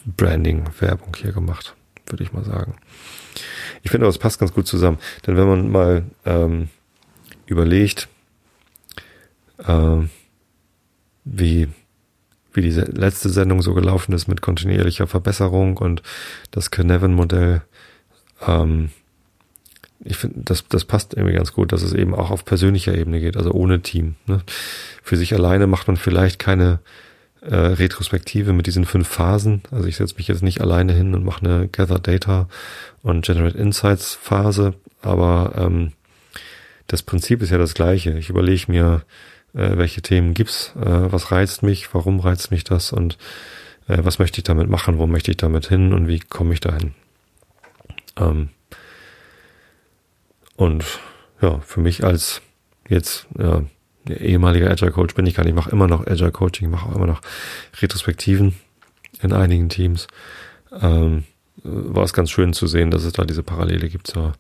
[0.05, 1.75] Branding Werbung hier gemacht,
[2.07, 2.77] würde ich mal sagen.
[3.83, 6.69] Ich finde, das passt ganz gut zusammen, denn wenn man mal ähm,
[7.47, 8.09] überlegt,
[9.59, 9.99] äh,
[11.25, 11.69] wie
[12.53, 16.03] wie die letzte Sendung so gelaufen ist mit kontinuierlicher Verbesserung und
[16.53, 17.63] das Canevan-Modell,
[18.47, 18.91] ähm,
[20.01, 23.21] ich finde, das, das passt irgendwie ganz gut, dass es eben auch auf persönlicher Ebene
[23.21, 24.17] geht, also ohne Team.
[24.27, 24.41] Ne?
[25.03, 26.81] Für sich alleine macht man vielleicht keine
[27.41, 29.63] äh, Retrospektive mit diesen fünf Phasen.
[29.71, 32.49] Also ich setze mich jetzt nicht alleine hin und mache eine Gather Data
[33.03, 35.93] und Generate Insights Phase, aber ähm,
[36.87, 38.19] das Prinzip ist ja das gleiche.
[38.19, 39.03] Ich überlege mir,
[39.55, 43.19] äh, welche Themen gibt's, äh, was reizt mich, warum reizt mich das und
[43.89, 46.61] äh, was möchte ich damit machen, wo möchte ich damit hin und wie komme ich
[46.61, 46.95] dahin.
[48.17, 48.51] Ähm,
[50.57, 50.85] und
[51.41, 52.43] ja, für mich als
[52.89, 53.65] jetzt ja,
[54.09, 56.95] ehemaliger Agile Coach bin ich gar nicht, ich mache immer noch Agile Coaching, mache auch
[56.95, 57.21] immer noch
[57.81, 58.55] Retrospektiven
[59.23, 60.07] in einigen Teams.
[60.73, 61.25] Ähm,
[61.63, 64.35] war es ganz schön zu sehen, dass es da diese Parallele gibt zur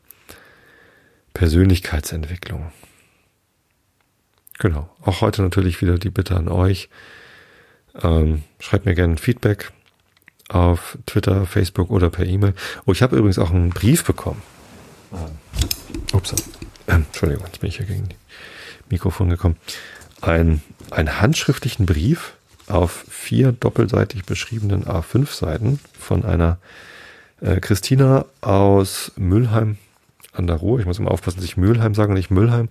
[1.32, 2.72] Persönlichkeitsentwicklung.
[4.58, 4.88] Genau.
[5.02, 6.88] Auch heute natürlich wieder die Bitte an euch.
[8.02, 9.72] Ähm, schreibt mir gerne Feedback
[10.48, 12.54] auf Twitter, Facebook oder per E-Mail.
[12.84, 14.42] Oh, ich habe übrigens auch einen Brief bekommen.
[16.12, 16.34] Ups.
[16.86, 18.16] Ähm, Entschuldigung, jetzt bin ich hier gegen die
[18.90, 19.56] Mikrofon gekommen.
[20.20, 22.34] Ein, einen handschriftlichen Brief
[22.66, 26.58] auf vier doppelseitig beschriebenen A5-Seiten von einer
[27.40, 29.76] äh, Christina aus Mülheim
[30.32, 30.80] an der Ruhr.
[30.80, 32.68] Ich muss immer aufpassen, dass ich Mülheim sage, nicht Müllheim,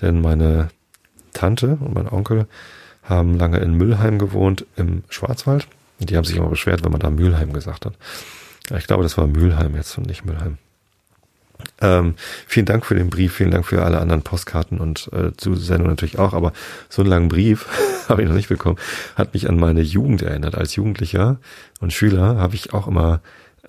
[0.00, 0.68] denn meine
[1.32, 2.46] Tante und mein Onkel
[3.02, 5.66] haben lange in Mülheim gewohnt im Schwarzwald.
[5.98, 7.94] Und die haben sich immer beschwert, wenn man da Mülheim gesagt hat.
[8.76, 10.58] Ich glaube, das war Mülheim jetzt und nicht Mülheim.
[11.80, 12.14] Ähm,
[12.46, 16.18] vielen Dank für den Brief, vielen Dank für alle anderen Postkarten und äh, Zusendungen natürlich
[16.18, 16.52] auch, aber
[16.88, 17.66] so einen langen Brief
[18.08, 18.76] habe ich noch nicht bekommen.
[19.16, 20.54] Hat mich an meine Jugend erinnert.
[20.54, 21.38] Als Jugendlicher
[21.80, 23.20] und Schüler habe ich auch immer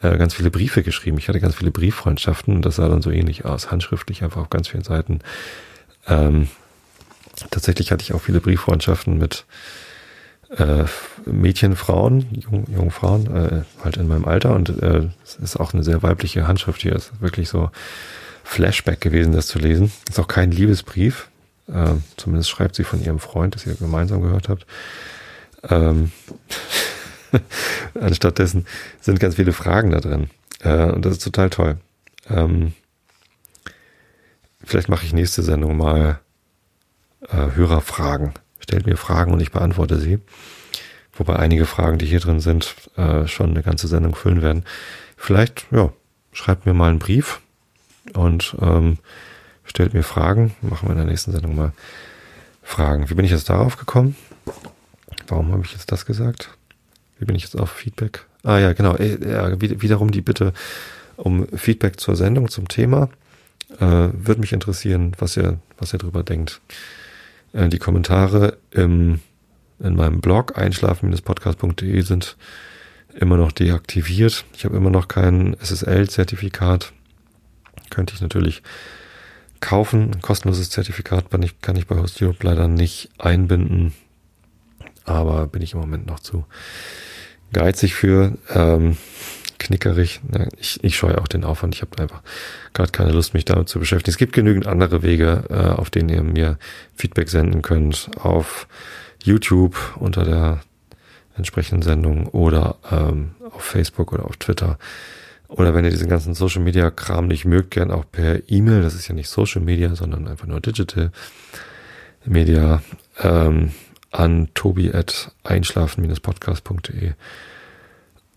[0.01, 1.17] äh, ganz viele Briefe geschrieben.
[1.17, 4.49] Ich hatte ganz viele Brieffreundschaften und das sah dann so ähnlich aus, handschriftlich einfach auf
[4.49, 5.19] ganz vielen Seiten.
[6.07, 6.47] Ähm,
[7.51, 9.45] tatsächlich hatte ich auch viele Brieffreundschaften mit
[10.57, 10.85] äh,
[11.25, 15.73] Mädchen, Frauen, jung, jungen Frauen, äh, halt in meinem Alter und äh, es ist auch
[15.73, 16.93] eine sehr weibliche Handschrift hier.
[16.93, 17.71] Es ist wirklich so
[18.43, 19.91] Flashback gewesen, das zu lesen.
[20.09, 21.29] Ist auch kein Liebesbrief.
[21.67, 24.65] Äh, zumindest schreibt sie von ihrem Freund, das ihr gemeinsam gehört habt.
[25.69, 26.11] Ähm,
[27.99, 28.65] anstattdessen
[28.99, 30.29] sind ganz viele Fragen da drin.
[30.59, 31.77] Äh, und das ist total toll.
[32.29, 32.73] Ähm,
[34.63, 36.19] vielleicht mache ich nächste Sendung mal
[37.29, 38.33] äh, Hörerfragen.
[38.61, 40.19] Stellt mir Fragen und ich beantworte sie.
[41.13, 44.63] Wobei einige Fragen, die hier drin sind, äh, schon eine ganze Sendung füllen werden.
[45.17, 45.91] Vielleicht, ja,
[46.31, 47.41] schreibt mir mal einen Brief
[48.13, 48.97] und ähm,
[49.65, 50.55] stellt mir Fragen.
[50.61, 51.73] Machen wir in der nächsten Sendung mal
[52.63, 53.09] Fragen.
[53.09, 54.15] Wie bin ich jetzt darauf gekommen?
[55.27, 56.49] Warum habe ich jetzt das gesagt?
[57.19, 58.25] Wie bin ich jetzt auf Feedback?
[58.43, 58.95] Ah ja, genau.
[58.95, 60.53] Äh, ja, wiederum die Bitte
[61.17, 63.09] um Feedback zur Sendung, zum Thema.
[63.79, 66.61] Äh, Würde mich interessieren, was ihr, was ihr drüber denkt.
[67.53, 69.19] Äh, die Kommentare im,
[69.79, 72.37] in meinem Blog einschlafen-podcast.de sind
[73.13, 74.45] immer noch deaktiviert.
[74.55, 76.93] Ich habe immer noch kein SSL-Zertifikat.
[77.89, 78.63] Könnte ich natürlich
[79.59, 80.11] kaufen.
[80.13, 83.93] Ein kostenloses Zertifikat kann ich, kann ich bei Host Europe leider nicht einbinden.
[85.03, 86.45] Aber bin ich im Moment noch zu
[87.53, 88.37] geizig für.
[88.49, 88.97] Ähm,
[89.61, 90.21] knickerig.
[90.59, 91.75] Ich, ich scheue auch den Aufwand.
[91.75, 92.21] Ich habe einfach
[92.73, 94.11] gerade keine Lust, mich damit zu beschäftigen.
[94.11, 96.57] Es gibt genügend andere Wege, äh, auf denen ihr mir
[96.95, 98.09] Feedback senden könnt.
[98.19, 98.67] Auf
[99.23, 100.61] YouTube unter der
[101.37, 104.77] entsprechenden Sendung oder ähm, auf Facebook oder auf Twitter.
[105.47, 108.81] Oder wenn ihr diesen ganzen Social Media Kram nicht mögt, gern auch per E-Mail.
[108.81, 111.11] Das ist ja nicht Social Media, sondern einfach nur Digital
[112.25, 112.81] Media
[113.19, 113.71] ähm,
[114.11, 117.13] an tobi at einschlafen-podcast.de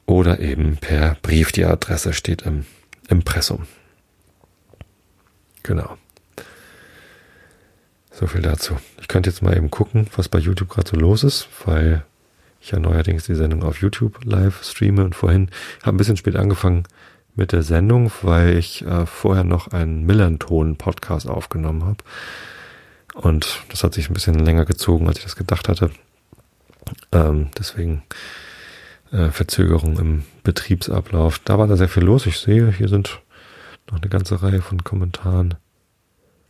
[0.07, 1.53] oder eben per Brief.
[1.53, 2.67] Die Adresse steht im
[3.09, 3.67] Impressum.
[5.63, 5.97] Genau.
[8.11, 8.77] So viel dazu.
[9.01, 12.05] Ich könnte jetzt mal eben gucken, was bei YouTube gerade so los ist, weil
[12.61, 15.51] ich ja neuerdings die Sendung auf YouTube live streame und vorhin
[15.83, 16.85] habe ein bisschen spät angefangen
[17.35, 21.99] mit der Sendung, weil ich äh, vorher noch einen Millanton-Podcast aufgenommen habe.
[23.15, 25.91] Und das hat sich ein bisschen länger gezogen, als ich das gedacht hatte.
[27.13, 28.03] Ähm, deswegen
[29.15, 31.39] äh, Verzögerung im Betriebsablauf.
[31.39, 32.27] Da war da sehr viel los.
[32.27, 33.21] Ich sehe, hier sind
[33.91, 35.55] noch eine ganze Reihe von Kommentaren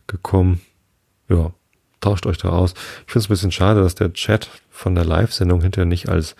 [0.07, 0.61] gekommen.
[1.29, 1.53] Ja,
[2.01, 2.73] tauscht euch da aus.
[3.05, 6.35] Ich finde es ein bisschen schade, dass der Chat von der Live-Sendung hinterher nicht als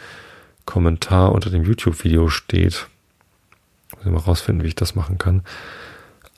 [0.65, 2.87] Kommentar unter dem YouTube-Video steht.
[3.91, 5.43] Muss ich mal rausfinden, wie ich das machen kann.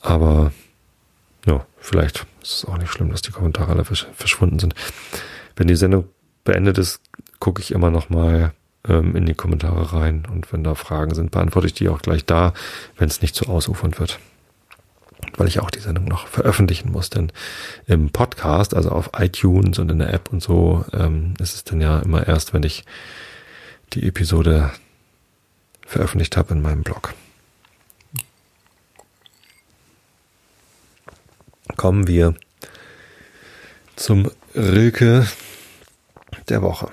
[0.01, 0.51] Aber
[1.45, 4.75] ja, vielleicht ist es auch nicht schlimm, dass die Kommentare alle versch verschwunden sind.
[5.55, 6.09] Wenn die Sendung
[6.43, 6.99] beendet ist,
[7.39, 8.53] gucke ich immer noch mal
[8.88, 12.25] ähm, in die Kommentare rein und wenn da Fragen sind, beantworte ich die auch gleich
[12.25, 12.53] da,
[12.97, 14.19] wenn es nicht zu ausufernd wird
[15.35, 17.09] weil ich auch die Sendung noch veröffentlichen muss.
[17.09, 17.31] Denn
[17.85, 21.79] im Podcast, also auf iTunes und in der App und so, ähm, ist es dann
[21.79, 22.85] ja immer erst, wenn ich
[23.93, 24.71] die Episode
[25.85, 27.13] veröffentlicht habe in meinem Blog.
[31.75, 32.33] Kommen wir
[33.95, 35.27] zum Rilke
[36.49, 36.89] der Woche.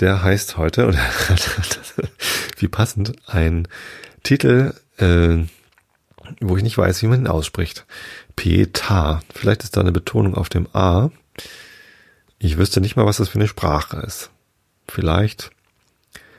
[0.00, 0.98] Der heißt heute, und
[2.58, 3.66] wie passend, ein
[4.22, 5.38] Titel, äh,
[6.40, 7.86] wo ich nicht weiß, wie man ihn ausspricht.
[8.36, 9.20] Pietà.
[9.34, 11.10] Vielleicht ist da eine Betonung auf dem A.
[12.38, 14.30] Ich wüsste nicht mal, was das für eine Sprache ist.
[14.86, 15.50] Vielleicht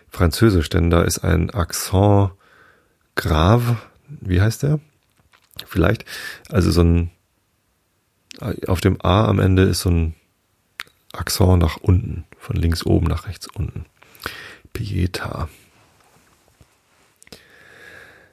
[0.09, 2.31] Französisch, denn da ist ein Accent
[3.15, 3.77] grave.
[4.07, 4.79] Wie heißt der?
[5.65, 6.05] Vielleicht,
[6.49, 7.11] also so ein,
[8.67, 10.13] auf dem A am Ende ist so ein
[11.13, 13.85] Accent nach unten, von links oben nach rechts unten.
[14.73, 15.49] Pietà.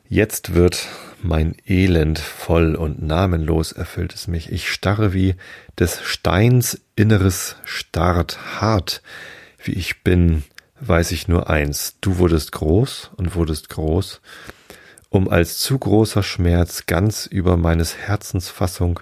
[0.08, 0.86] Jetzt wird
[1.20, 4.52] mein Elend voll und namenlos erfüllt es mich.
[4.52, 5.34] Ich starre wie
[5.80, 9.02] des Steins Inneres starrt hart.
[9.64, 10.44] Wie ich bin,
[10.78, 11.96] weiß ich nur eins.
[12.00, 14.20] Du wurdest groß und wurdest groß,
[15.08, 19.00] um als zu großer Schmerz ganz über meines Herzens Fassung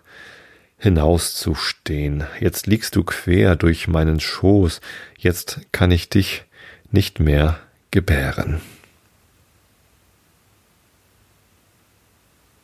[0.83, 2.25] hinauszustehen.
[2.41, 4.81] Jetzt liegst du quer durch meinen Schoß.
[5.17, 6.43] Jetzt kann ich dich
[6.91, 7.61] nicht mehr
[7.93, 8.61] gebären.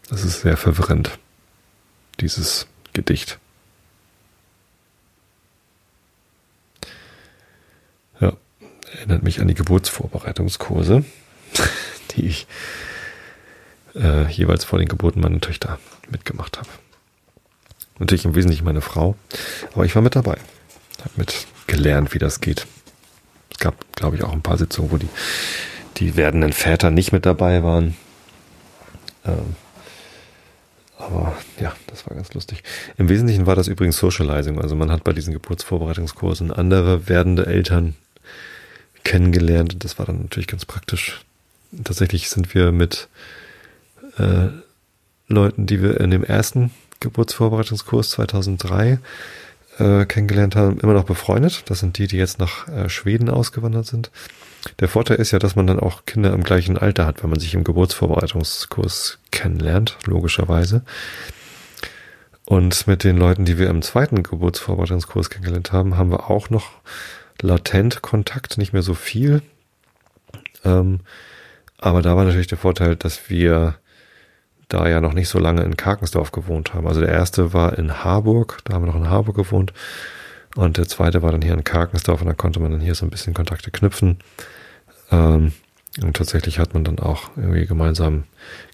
[0.08, 1.16] Das ist sehr verwirrend,
[2.18, 3.38] dieses Gedicht.
[8.18, 8.32] Ja,
[8.96, 11.04] erinnert mich an die Geburtsvorbereitungskurse,
[12.16, 12.48] die ich
[13.94, 15.78] äh, jeweils vor den Geburten meiner Töchter
[16.10, 16.68] mitgemacht habe.
[17.98, 19.16] Natürlich im Wesentlichen meine Frau,
[19.74, 20.38] aber ich war mit dabei,
[21.00, 22.66] habe mit gelernt, wie das geht.
[23.50, 25.08] Es gab, glaube ich, auch ein paar Sitzungen, wo die,
[25.96, 27.96] die werdenden Väter nicht mit dabei waren.
[29.24, 29.56] Ähm,
[30.98, 32.62] aber ja, das war ganz lustig.
[32.96, 34.60] Im Wesentlichen war das übrigens Socializing.
[34.60, 37.94] Also man hat bei diesen Geburtsvorbereitungskursen andere werdende Eltern
[39.04, 39.76] kennengelernt.
[39.84, 41.20] Das war dann natürlich ganz praktisch.
[41.84, 43.08] Tatsächlich sind wir mit
[44.18, 44.48] äh,
[45.28, 48.98] Leuten, die wir in dem ersten Geburtsvorbereitungskurs 2003
[49.78, 51.70] äh, kennengelernt haben, immer noch befreundet.
[51.70, 54.10] Das sind die, die jetzt nach äh, Schweden ausgewandert sind.
[54.80, 57.40] Der Vorteil ist ja, dass man dann auch Kinder im gleichen Alter hat, wenn man
[57.40, 60.82] sich im Geburtsvorbereitungskurs kennenlernt, logischerweise.
[62.44, 66.70] Und mit den Leuten, die wir im zweiten Geburtsvorbereitungskurs kennengelernt haben, haben wir auch noch
[67.40, 69.42] latent Kontakt, nicht mehr so viel.
[70.64, 71.00] Ähm,
[71.76, 73.76] aber da war natürlich der Vorteil, dass wir
[74.68, 76.86] da ja noch nicht so lange in Karkensdorf gewohnt haben.
[76.86, 79.72] Also der erste war in Harburg, da haben wir noch in Harburg gewohnt.
[80.54, 83.06] Und der zweite war dann hier in Karkensdorf und da konnte man dann hier so
[83.06, 84.18] ein bisschen Kontakte knüpfen.
[85.10, 85.52] Ähm,
[86.02, 88.24] und tatsächlich hat man dann auch irgendwie gemeinsam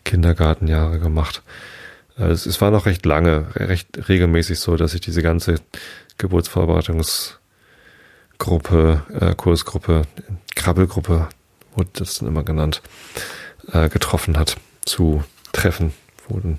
[0.05, 1.43] Kindergartenjahre gemacht.
[2.17, 5.57] Es, es war noch recht lange, recht regelmäßig so, dass ich diese ganze
[6.19, 10.03] Geburtsvorbereitungsgruppe, äh, Kursgruppe,
[10.55, 11.29] Krabbelgruppe,
[11.75, 12.83] wurde das dann immer genannt,
[13.73, 15.25] äh, getroffen hat zu
[15.55, 15.95] Treffen,
[16.29, 16.59] wurden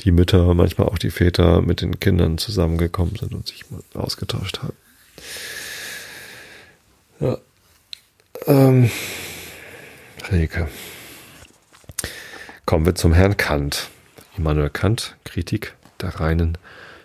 [0.00, 4.76] die Mütter, manchmal auch die Väter mit den Kindern zusammengekommen sind und sich ausgetauscht haben.
[7.20, 7.38] Ja.
[8.46, 8.90] Ähm,
[10.30, 10.68] Rilke.
[12.66, 13.88] Kommen wir zum Herrn Kant.
[14.36, 16.58] Immanuel Kant, Kritik der reinen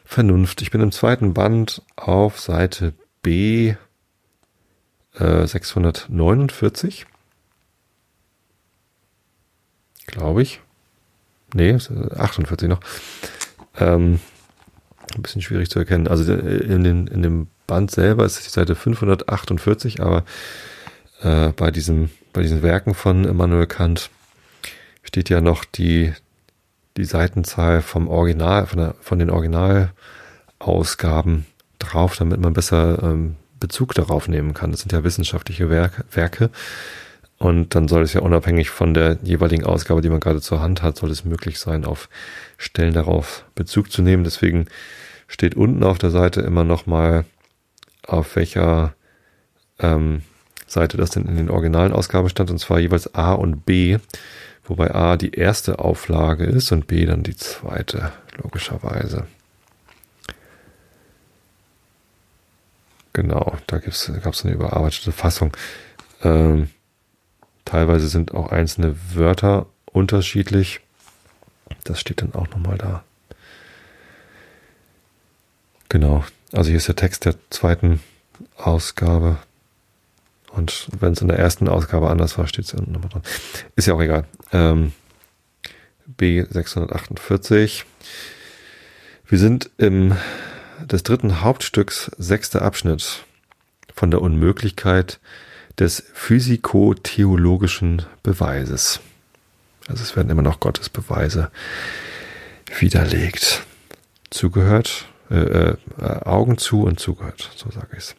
[0.05, 0.61] Vernunft.
[0.61, 3.75] Ich bin im zweiten Band auf Seite B
[5.15, 7.05] äh, 649.
[10.07, 10.61] Glaube ich.
[11.57, 12.79] Nee, 48 noch.
[13.79, 14.19] Ähm,
[15.15, 16.07] ein bisschen schwierig zu erkennen.
[16.07, 20.23] Also äh, in, den, in dem Band selber ist die Seite 548, aber
[21.23, 24.11] äh, bei, diesem, bei diesen Werken von Immanuel Kant
[25.01, 26.13] steht ja noch die,
[26.95, 31.47] die Seitenzahl vom Original, von, der, von den Originalausgaben
[31.79, 34.69] drauf, damit man besser ähm, Bezug darauf nehmen kann.
[34.69, 36.05] Das sind ja wissenschaftliche Werke.
[36.11, 36.51] Werke.
[37.39, 40.81] Und dann soll es ja unabhängig von der jeweiligen Ausgabe, die man gerade zur Hand
[40.81, 42.09] hat, soll es möglich sein, auf
[42.57, 44.23] Stellen darauf Bezug zu nehmen.
[44.23, 44.65] Deswegen
[45.27, 47.25] steht unten auf der Seite immer nochmal,
[48.07, 48.95] auf welcher
[49.79, 50.23] ähm,
[50.65, 53.99] Seite das denn in den originalen Ausgaben stand, und zwar jeweils A und B,
[54.65, 58.11] wobei A die erste Auflage ist und B dann die zweite,
[58.41, 59.27] logischerweise.
[63.13, 65.55] Genau, da gab es eine überarbeitete Fassung.
[66.23, 66.69] Ähm,
[67.67, 70.79] teilweise sind auch einzelne Wörter unterschiedlich.
[71.83, 73.03] Das steht dann auch nochmal da.
[75.89, 78.01] Genau, also hier ist der Text der zweiten
[78.57, 79.37] Ausgabe.
[80.51, 83.23] Und wenn es in der ersten Ausgabe anders war, steht es unten nochmal dran.
[83.75, 84.25] Ist ja auch egal.
[84.51, 84.93] Ähm,
[86.17, 87.83] B648.
[89.27, 90.15] Wir sind im
[90.85, 93.25] des dritten Hauptstücks sechster Abschnitt
[93.93, 95.19] von der Unmöglichkeit
[95.79, 98.99] des physikotheologischen Beweises.
[99.87, 101.51] Also es werden immer noch Gottes Beweise
[102.79, 103.63] widerlegt.
[104.29, 108.15] Zugehört, äh, äh, Augen zu und zugehört, so sage ich es.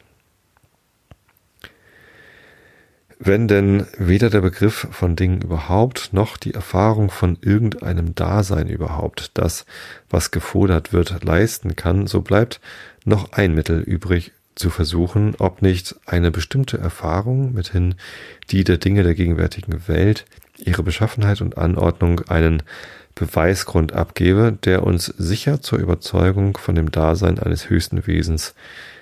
[3.21, 9.33] Wenn denn weder der Begriff von Dingen überhaupt noch die Erfahrung von irgendeinem Dasein überhaupt
[9.35, 9.67] das,
[10.09, 12.61] was gefordert wird, leisten kann, so bleibt
[13.05, 17.95] noch ein Mittel übrig zu versuchen, ob nicht eine bestimmte Erfahrung, mithin
[18.51, 20.25] die der Dinge der gegenwärtigen Welt,
[20.59, 22.63] ihre Beschaffenheit und Anordnung einen
[23.15, 28.55] Beweisgrund abgebe, der uns sicher zur Überzeugung von dem Dasein eines höchsten Wesens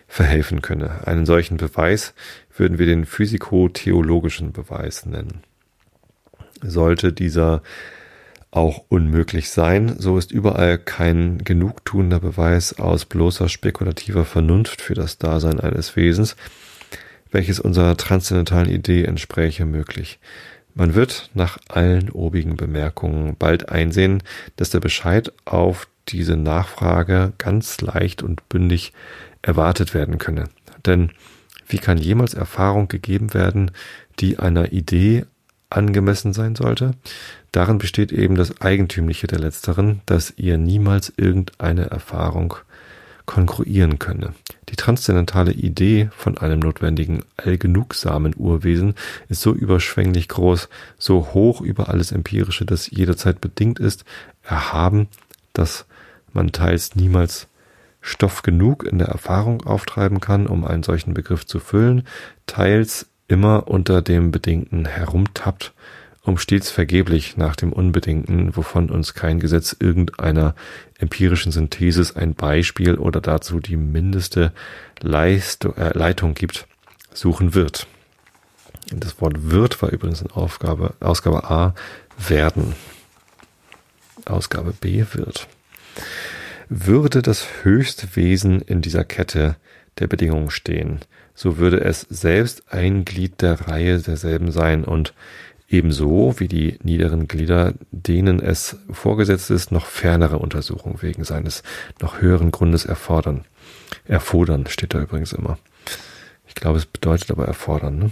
[0.07, 1.07] verhelfen könne.
[1.07, 2.15] Einen solchen Beweis
[2.57, 5.43] würden wir den physikotheologischen Beweis nennen.
[6.63, 7.63] Sollte dieser
[8.57, 15.19] auch unmöglich sein, so ist überall kein genugtuender Beweis aus bloßer spekulativer Vernunft für das
[15.19, 16.37] Dasein eines Wesens,
[17.31, 20.19] welches unserer transzendentalen Idee entspräche, möglich.
[20.75, 24.23] Man wird nach allen obigen Bemerkungen bald einsehen,
[24.57, 28.95] dass der Bescheid auf diese Nachfrage ganz leicht und bündig
[29.43, 30.45] erwartet werden könne.
[30.87, 31.11] Denn
[31.69, 33.71] wie kann jemals Erfahrung gegeben werden,
[34.19, 35.27] die einer Idee
[35.71, 36.93] angemessen sein sollte?
[37.53, 42.57] Darin besteht eben das Eigentümliche der letzteren, dass ihr niemals irgendeine Erfahrung
[43.25, 44.35] konkurrieren könne.
[44.69, 48.95] Die transzendentale Idee von einem notwendigen allgenugsamen Urwesen
[49.29, 54.05] ist so überschwänglich groß, so hoch über alles Empirische, das jederzeit bedingt ist,
[54.43, 55.09] erhaben,
[55.53, 55.87] dass
[56.33, 57.49] man teils niemals
[58.01, 62.07] Stoff genug in der Erfahrung auftreiben kann, um einen solchen Begriff zu füllen,
[62.47, 65.73] teils immer unter dem Bedingten herumtappt,
[66.23, 70.55] um stets vergeblich nach dem Unbedingten, wovon uns kein Gesetz irgendeiner
[70.99, 74.53] empirischen Synthesis ein Beispiel oder dazu die mindeste
[75.01, 76.67] Leistung, äh, Leitung gibt,
[77.13, 77.87] suchen wird.
[78.93, 81.75] Das Wort wird war übrigens in Aufgabe, Ausgabe A
[82.19, 82.75] werden.
[84.25, 85.49] Ausgabe B wird
[86.69, 89.57] würde das höchste Wesen in dieser Kette
[89.99, 91.01] der Bedingungen stehen,
[91.37, 95.15] so würde es selbst ein Glied der Reihe derselben sein und
[95.69, 101.63] ebenso wie die niederen Glieder, denen es vorgesetzt ist, noch fernere Untersuchungen wegen seines
[102.01, 103.45] noch höheren Grundes erfordern.
[104.07, 105.59] Erfordern steht da übrigens immer.
[106.49, 107.99] Ich glaube, es bedeutet aber erfordern.
[107.99, 108.11] Ne?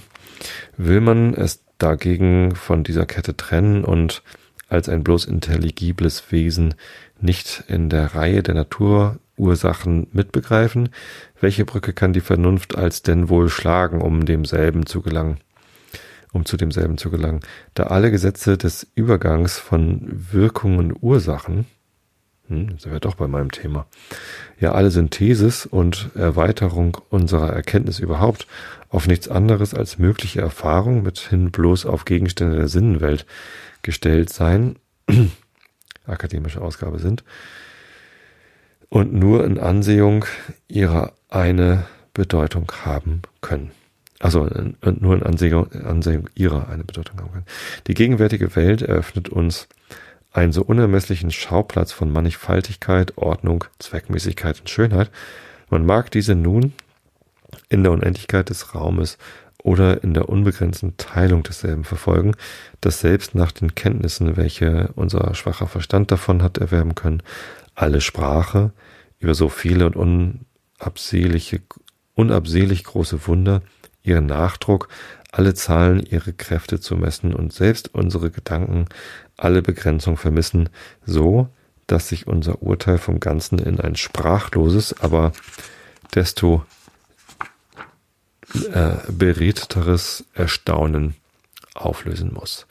[0.77, 4.23] Will man es dagegen von dieser Kette trennen und
[4.69, 6.75] als ein bloß intelligibles Wesen
[7.21, 8.55] nicht in der Reihe der
[9.37, 10.91] Naturursachen mitbegreifen,
[11.41, 15.39] welche Brücke kann die Vernunft als denn wohl schlagen, um demselben zu gelangen?
[16.33, 17.43] um zu demselben zu gelangen,
[17.75, 20.01] da alle Gesetze des Übergangs von
[20.33, 21.65] Wirkungen Ursachen,
[22.49, 23.87] hm, sind wir doch bei meinem Thema,
[24.59, 28.49] ja alle Synthesis und Erweiterung unserer Erkenntnis überhaupt
[28.89, 33.27] auf nichts anderes als mögliche Erfahrung mithin bloß auf Gegenstände der Sinnenwelt
[33.83, 34.75] gestellt sein,
[36.05, 37.23] akademische Ausgabe sind,
[38.95, 40.25] und nur in Ansehung
[40.69, 43.73] ihrer eine Bedeutung haben können.
[44.21, 47.47] Also und nur in Ansehung, Ansehung ihrer eine Bedeutung haben können.
[47.89, 49.67] Die gegenwärtige Welt eröffnet uns
[50.33, 55.11] einen so unermesslichen Schauplatz von Mannigfaltigkeit, Ordnung, Zweckmäßigkeit und Schönheit.
[55.71, 56.73] Man mag diese nun
[57.69, 59.19] in der Unendlichkeit des Raumes
[59.65, 62.37] oder in der unbegrenzten Teilung desselben verfolgen,
[62.81, 67.23] dass selbst nach den Kenntnissen, welche unser schwacher Verstand davon hat erwerben können,
[67.75, 68.73] alle Sprache
[69.19, 69.97] über so viele und
[70.79, 71.61] unabsehliche,
[72.15, 73.63] unabsehlich große Wunder,
[74.03, 74.89] ihren Nachdruck,
[75.33, 78.87] alle Zahlen ihre Kräfte zu messen und selbst unsere Gedanken
[79.37, 80.69] alle Begrenzung vermissen,
[81.05, 81.49] so
[81.87, 85.33] dass sich unser Urteil vom Ganzen in ein sprachloses, aber
[86.15, 86.65] desto
[88.73, 91.15] äh, beredteres Erstaunen
[91.75, 92.67] auflösen muss.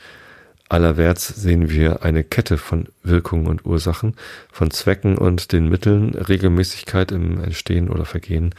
[0.74, 4.16] Allerwärts sehen wir eine Kette von Wirkungen und Ursachen,
[4.52, 8.56] von Zwecken und den Mitteln, Regelmäßigkeit im Entstehen oder Vergehen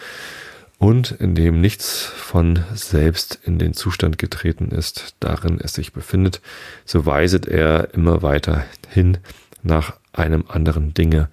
[0.79, 6.41] und in dem nichts von selbst in den Zustand getreten ist, darin es sich befindet,
[6.85, 9.19] so weiset er immer weiter hin
[9.65, 11.29] nach einem anderen Dinge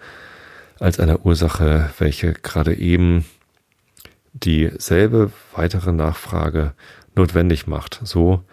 [0.80, 3.26] als einer Ursache, welche gerade eben
[4.34, 6.74] dieselbe weitere Nachfrage
[7.16, 8.44] notwendig macht, so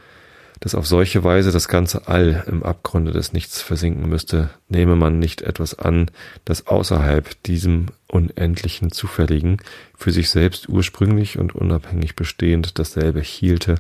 [0.61, 5.19] dass auf solche Weise das ganze All im Abgrunde des Nichts versinken müsste, nehme man
[5.19, 6.11] nicht etwas an,
[6.45, 9.59] das außerhalb diesem unendlichen Zufälligen,
[9.97, 13.77] für sich selbst ursprünglich und unabhängig bestehend dasselbe hielte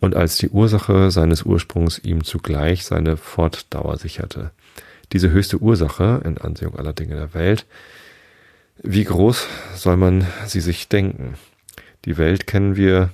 [0.00, 4.50] und als die Ursache seines Ursprungs ihm zugleich seine Fortdauer sicherte.
[5.12, 7.66] Diese höchste Ursache, in Ansehung aller Dinge der Welt,
[8.82, 11.34] wie groß soll man sie sich denken?
[12.04, 13.10] Die Welt kennen wir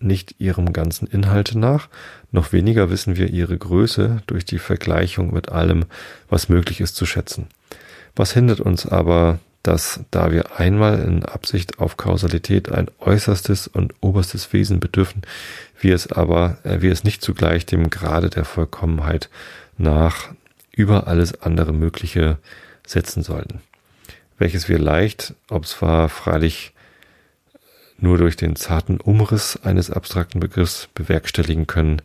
[0.00, 1.88] nicht ihrem ganzen Inhalte nach,
[2.30, 5.86] noch weniger wissen wir ihre Größe durch die Vergleichung mit allem,
[6.28, 7.46] was möglich ist zu schätzen.
[8.14, 13.92] Was hindert uns aber, dass, da wir einmal in Absicht auf Kausalität ein äußerstes und
[14.00, 15.22] oberstes Wesen bedürfen,
[15.80, 19.28] wir es aber, äh, wir es nicht zugleich dem Grade der Vollkommenheit
[19.76, 20.28] nach
[20.72, 22.38] über alles andere Mögliche
[22.86, 23.60] setzen sollten,
[24.38, 26.72] welches wir leicht, ob zwar freilich
[27.98, 32.00] nur durch den zarten Umriss eines abstrakten Begriffs bewerkstelligen können,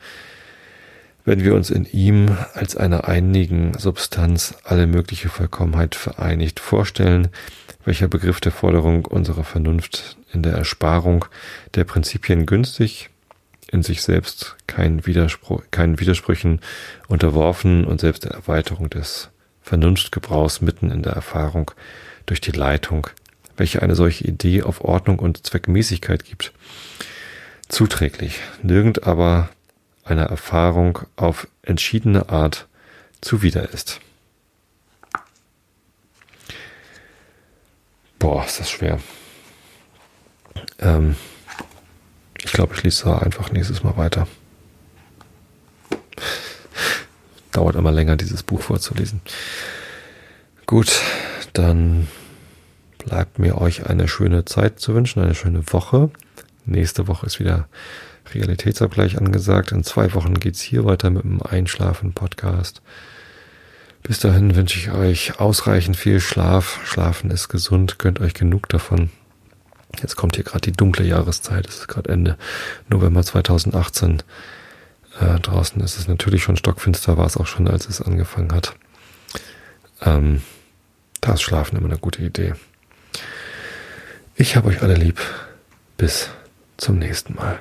[1.25, 7.29] wenn wir uns in ihm als einer einigen Substanz alle mögliche Vollkommenheit vereinigt vorstellen,
[7.85, 11.25] welcher Begriff der Forderung unserer Vernunft in der Ersparung
[11.75, 13.09] der Prinzipien günstig,
[13.71, 16.59] in sich selbst kein Widerspruch, keinen Widersprüchen
[17.07, 19.29] unterworfen und selbst der Erweiterung des
[19.61, 21.71] Vernunftgebrauchs mitten in der Erfahrung
[22.25, 23.07] durch die Leitung
[23.57, 26.53] welche eine solche Idee auf Ordnung und Zweckmäßigkeit gibt.
[27.69, 29.49] Zuträglich, nirgend aber
[30.03, 32.67] einer Erfahrung auf entschiedene Art
[33.21, 33.99] zuwider ist.
[38.19, 38.99] Boah, ist das schwer.
[40.79, 41.15] Ähm,
[42.43, 44.27] ich glaube, ich lese da einfach nächstes Mal weiter.
[47.51, 49.21] Dauert immer länger, dieses Buch vorzulesen.
[50.65, 51.01] Gut,
[51.53, 52.07] dann
[53.05, 56.09] bleibt mir euch eine schöne Zeit zu wünschen, eine schöne Woche.
[56.65, 57.67] Nächste Woche ist wieder
[58.33, 59.71] Realitätsabgleich angesagt.
[59.71, 62.81] In zwei Wochen geht's hier weiter mit dem Einschlafen-Podcast.
[64.01, 66.79] Bis dahin wünsche ich euch ausreichend viel Schlaf.
[66.85, 69.09] Schlafen ist gesund, gönnt euch genug davon.
[70.01, 72.37] Jetzt kommt hier gerade die dunkle Jahreszeit, es ist gerade Ende
[72.89, 74.23] November 2018.
[75.19, 78.73] Äh, draußen ist es natürlich schon stockfinster, war es auch schon, als es angefangen hat.
[80.01, 80.41] Ähm,
[81.21, 82.55] da ist Schlafen immer eine gute Idee.
[84.35, 85.19] Ich habe euch alle lieb.
[85.97, 86.29] Bis
[86.77, 87.59] zum nächsten Mal.